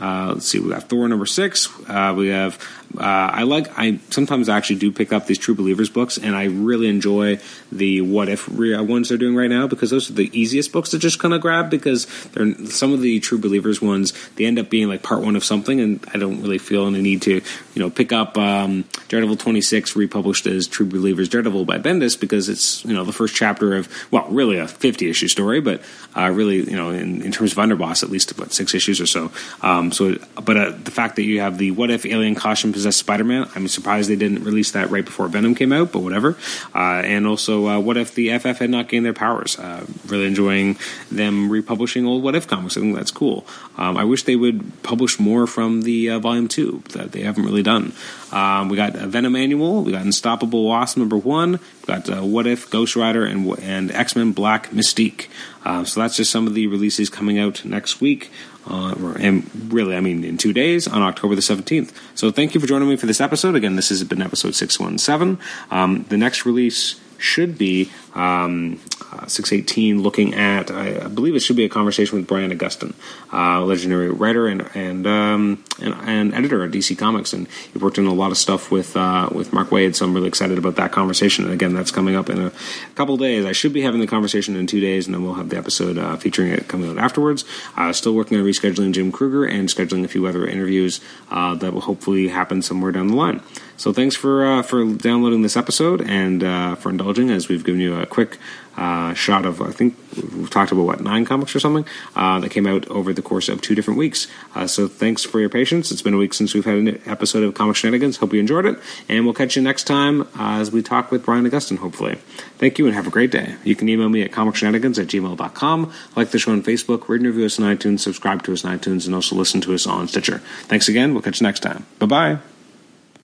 Uh, 0.00 0.32
let's 0.34 0.48
see, 0.48 0.58
we 0.58 0.70
got 0.70 0.88
Thor 0.88 1.08
number 1.08 1.26
six. 1.26 1.68
Uh, 1.88 2.14
we 2.16 2.28
have 2.28 2.58
uh, 2.98 3.30
I 3.32 3.42
like 3.44 3.78
I 3.78 3.98
sometimes 4.10 4.48
actually 4.48 4.76
do 4.76 4.92
pick 4.92 5.12
up 5.12 5.26
these 5.26 5.38
True 5.38 5.54
Believers 5.54 5.88
books, 5.88 6.18
and 6.18 6.36
I 6.36 6.44
really 6.44 6.88
enjoy 6.88 7.38
the 7.70 8.02
What 8.02 8.28
If 8.28 8.48
ones 8.48 9.08
they're 9.08 9.18
doing 9.18 9.34
right 9.34 9.48
now 9.48 9.66
because 9.66 9.90
those 9.90 10.10
are 10.10 10.12
the 10.12 10.30
easiest 10.38 10.72
books 10.72 10.90
to 10.90 10.98
just 10.98 11.18
kind 11.18 11.32
of 11.32 11.40
grab 11.40 11.70
because 11.70 12.06
they're 12.32 12.54
some 12.66 12.92
of 12.92 13.00
the 13.00 13.18
True 13.20 13.38
Believers 13.38 13.80
ones 13.80 14.12
they 14.36 14.44
end 14.44 14.58
up 14.58 14.68
being 14.68 14.88
like 14.88 15.02
part 15.02 15.22
one 15.22 15.36
of 15.36 15.44
something, 15.44 15.80
and 15.80 16.04
I 16.12 16.18
don't 16.18 16.42
really 16.42 16.58
feel 16.58 16.86
any 16.86 17.00
need 17.00 17.22
to 17.22 17.36
you 17.36 17.42
know 17.76 17.88
pick 17.88 18.12
up 18.12 18.36
um, 18.36 18.84
Daredevil 19.08 19.36
twenty 19.36 19.62
six 19.62 19.96
republished 19.96 20.46
as 20.46 20.66
True 20.66 20.86
Believers 20.86 21.30
Daredevil 21.30 21.64
by 21.64 21.78
Bendis 21.78 22.18
because 22.18 22.50
it's 22.50 22.84
you 22.84 22.92
know 22.92 23.04
the 23.04 23.12
first 23.12 23.34
chapter 23.34 23.74
of 23.74 23.88
well 24.10 24.28
really 24.28 24.58
a 24.58 24.68
fifty 24.68 25.08
issue 25.08 25.28
story, 25.28 25.60
but 25.60 25.80
uh, 26.14 26.30
really 26.30 26.56
you 26.56 26.76
know 26.76 26.90
in, 26.90 27.22
in, 27.22 27.32
terms 27.32 27.52
of 27.52 27.58
Underboss 27.58 28.02
at 28.02 28.10
least 28.10 28.30
about 28.30 28.52
six 28.52 28.74
issues 28.74 29.00
or 29.00 29.06
so. 29.06 29.32
Um, 29.62 29.81
so, 29.90 30.16
but 30.44 30.56
uh, 30.56 30.70
the 30.70 30.90
fact 30.90 31.16
that 31.16 31.22
you 31.22 31.40
have 31.40 31.58
the 31.58 31.70
What 31.72 31.90
If 31.90 32.06
Alien 32.06 32.34
Costume 32.34 32.72
possessed 32.72 32.98
Spider 32.98 33.24
Man. 33.24 33.48
I'm 33.54 33.66
surprised 33.68 34.08
they 34.08 34.16
didn't 34.16 34.44
release 34.44 34.72
that 34.72 34.90
right 34.90 35.04
before 35.04 35.26
Venom 35.28 35.54
came 35.54 35.72
out, 35.72 35.92
but 35.92 36.00
whatever. 36.00 36.36
Uh, 36.74 37.02
and 37.04 37.26
also, 37.26 37.66
uh, 37.66 37.80
what 37.80 37.96
if 37.96 38.14
the 38.14 38.38
FF 38.38 38.58
had 38.58 38.70
not 38.70 38.88
gained 38.88 39.04
their 39.04 39.12
powers? 39.12 39.58
Uh, 39.58 39.86
really 40.06 40.26
enjoying 40.26 40.76
them 41.10 41.50
republishing 41.50 42.06
old 42.06 42.22
What 42.22 42.34
If 42.34 42.46
comics. 42.46 42.76
I 42.76 42.80
think 42.80 42.94
that's 42.94 43.10
cool. 43.10 43.46
Um, 43.76 43.96
I 43.96 44.04
wish 44.04 44.24
they 44.24 44.36
would 44.36 44.82
publish 44.82 45.18
more 45.18 45.46
from 45.46 45.82
the 45.82 46.10
uh, 46.10 46.18
Volume 46.18 46.48
2 46.48 46.84
that 46.90 47.12
they 47.12 47.22
haven't 47.22 47.44
really 47.44 47.62
done. 47.62 47.92
Um, 48.32 48.68
we 48.68 48.76
got 48.76 48.94
Venom 48.94 49.36
Annual, 49.36 49.84
we 49.84 49.92
got 49.92 50.02
Unstoppable 50.02 50.64
Wasp 50.64 50.96
number 50.96 51.16
one, 51.16 51.52
we 51.52 51.86
got 51.86 52.08
uh, 52.08 52.22
What 52.22 52.46
If, 52.46 52.70
Ghost 52.70 52.96
Rider, 52.96 53.24
and, 53.24 53.58
and 53.58 53.90
X 53.90 54.16
Men 54.16 54.32
Black 54.32 54.70
Mystique. 54.70 55.28
Uh, 55.64 55.84
so 55.84 56.00
that's 56.00 56.16
just 56.16 56.30
some 56.30 56.46
of 56.46 56.54
the 56.54 56.66
releases 56.66 57.10
coming 57.10 57.38
out 57.38 57.64
next 57.64 58.00
week. 58.00 58.30
Uh, 58.66 59.14
and 59.18 59.72
really, 59.72 59.96
I 59.96 60.00
mean, 60.00 60.24
in 60.24 60.38
two 60.38 60.52
days 60.52 60.86
on 60.86 61.02
October 61.02 61.34
the 61.34 61.40
17th. 61.40 61.92
So 62.14 62.30
thank 62.30 62.54
you 62.54 62.60
for 62.60 62.66
joining 62.66 62.88
me 62.88 62.96
for 62.96 63.06
this 63.06 63.20
episode. 63.20 63.56
Again, 63.56 63.76
this 63.76 63.88
has 63.88 64.04
been 64.04 64.22
episode 64.22 64.54
617. 64.54 65.38
Um, 65.70 66.04
the 66.08 66.16
next 66.16 66.46
release 66.46 67.00
should 67.22 67.56
be 67.56 67.90
um, 68.14 68.80
uh, 69.12 69.26
618 69.26 70.02
looking 70.02 70.34
at 70.34 70.70
I, 70.70 71.08
believe 71.08 71.34
it 71.34 71.40
should 71.40 71.56
be 71.56 71.64
a 71.64 71.68
conversation 71.68 72.18
with 72.18 72.26
Brian 72.26 72.50
Augustyn, 72.50 72.94
uh, 73.32 73.60
legendary 73.62 74.10
writer 74.10 74.46
and 74.48 74.68
and, 74.74 75.06
um, 75.06 75.64
and, 75.80 75.94
and 76.02 76.34
editor 76.34 76.64
at 76.64 76.70
DC 76.70 76.96
Comics, 76.98 77.32
and 77.32 77.46
he 77.72 77.78
worked 77.78 77.98
in 77.98 78.06
a 78.06 78.12
lot 78.12 78.30
of 78.30 78.38
stuff 78.38 78.70
with 78.70 78.96
uh, 78.96 79.28
with 79.32 79.52
Mark 79.52 79.68
Waid. 79.68 79.94
So 79.94 80.06
I'm 80.06 80.14
really 80.14 80.28
excited 80.28 80.58
about 80.58 80.76
that 80.76 80.92
conversation. 80.92 81.44
And 81.44 81.52
again, 81.52 81.74
that's 81.74 81.90
coming 81.90 82.16
up 82.16 82.28
in 82.28 82.40
a 82.40 82.52
couple 82.94 83.16
days. 83.16 83.44
I 83.44 83.52
should 83.52 83.72
be 83.72 83.82
having 83.82 84.00
the 84.00 84.06
conversation 84.06 84.56
in 84.56 84.66
two 84.66 84.80
days, 84.80 85.06
and 85.06 85.14
then 85.14 85.22
we'll 85.22 85.34
have 85.34 85.48
the 85.48 85.56
episode 85.56 85.98
uh, 85.98 86.16
featuring 86.16 86.50
it 86.50 86.68
coming 86.68 86.90
out 86.90 86.98
afterwards. 86.98 87.44
Uh, 87.76 87.92
still 87.92 88.14
working 88.14 88.38
on 88.38 88.44
rescheduling 88.44 88.92
Jim 88.92 89.12
Krueger 89.12 89.44
and 89.44 89.68
scheduling 89.68 90.04
a 90.04 90.08
few 90.08 90.26
other 90.26 90.46
interviews 90.46 91.00
uh, 91.30 91.54
that 91.56 91.72
will 91.72 91.82
hopefully 91.82 92.28
happen 92.28 92.62
somewhere 92.62 92.92
down 92.92 93.08
the 93.08 93.16
line. 93.16 93.42
So 93.76 93.92
thanks 93.92 94.14
for 94.14 94.62
for 94.62 94.84
downloading 94.84 95.42
this 95.42 95.56
episode 95.56 96.00
and 96.02 96.40
for 96.78 96.90
indulging 96.90 97.11
as 97.18 97.48
we've 97.48 97.64
given 97.64 97.80
you 97.80 97.94
a 97.96 98.06
quick 98.06 98.38
uh, 98.76 99.12
shot 99.14 99.44
of 99.44 99.60
I 99.60 99.70
think 99.70 99.96
we've 100.16 100.48
talked 100.50 100.72
about 100.72 100.82
what 100.84 101.00
nine 101.00 101.24
comics 101.24 101.54
or 101.54 101.60
something 101.60 101.84
uh, 102.16 102.40
that 102.40 102.50
came 102.50 102.66
out 102.66 102.88
over 102.88 103.12
the 103.12 103.22
course 103.22 103.48
of 103.48 103.60
two 103.60 103.74
different 103.74 103.98
weeks. 103.98 104.28
Uh, 104.54 104.66
so 104.66 104.88
thanks 104.88 105.24
for 105.24 105.40
your 105.40 105.48
patience. 105.48 105.90
It's 105.90 106.02
been 106.02 106.14
a 106.14 106.18
week 106.18 106.34
since 106.34 106.54
we've 106.54 106.64
had 106.64 106.76
an 106.76 107.00
episode 107.06 107.42
of 107.42 107.54
Comic 107.54 107.76
Shenanigans. 107.76 108.16
Hope 108.16 108.32
you 108.32 108.40
enjoyed 108.40 108.66
it, 108.66 108.78
and 109.08 109.24
we'll 109.24 109.34
catch 109.34 109.56
you 109.56 109.62
next 109.62 109.84
time 109.84 110.22
uh, 110.22 110.58
as 110.60 110.70
we 110.70 110.82
talk 110.82 111.10
with 111.10 111.24
Brian 111.24 111.48
Augustyn. 111.48 111.78
Hopefully, 111.78 112.16
thank 112.58 112.78
you 112.78 112.86
and 112.86 112.94
have 112.94 113.06
a 113.06 113.10
great 113.10 113.30
day. 113.30 113.56
You 113.64 113.76
can 113.76 113.88
email 113.88 114.08
me 114.08 114.22
at 114.22 114.32
comicshenanigans 114.32 114.98
at 114.98 115.08
gmail.com. 115.08 115.92
Like 116.16 116.30
the 116.30 116.38
show 116.38 116.52
on 116.52 116.62
Facebook, 116.62 117.08
rate 117.08 117.20
and 117.20 117.26
review 117.26 117.46
us 117.46 117.60
on 117.60 117.76
iTunes, 117.76 118.00
subscribe 118.00 118.42
to 118.44 118.52
us 118.52 118.64
on 118.64 118.78
iTunes, 118.78 119.06
and 119.06 119.14
also 119.14 119.36
listen 119.36 119.60
to 119.62 119.74
us 119.74 119.86
on 119.86 120.08
Stitcher. 120.08 120.38
Thanks 120.64 120.88
again. 120.88 121.12
We'll 121.12 121.22
catch 121.22 121.40
you 121.40 121.46
next 121.46 121.60
time. 121.60 121.86
Bye 121.98 122.06
bye. 122.06 122.51